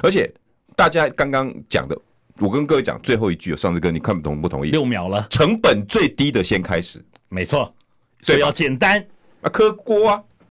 [0.02, 0.32] 而且
[0.74, 1.96] 大家刚刚讲的，
[2.38, 4.70] 我跟各位讲最后一句，上次哥你看不同不同意？
[4.70, 7.74] 六秒了，成本最低的先开始，没错，
[8.22, 9.04] 所以要简单。
[9.42, 10.22] 啊，磕锅啊，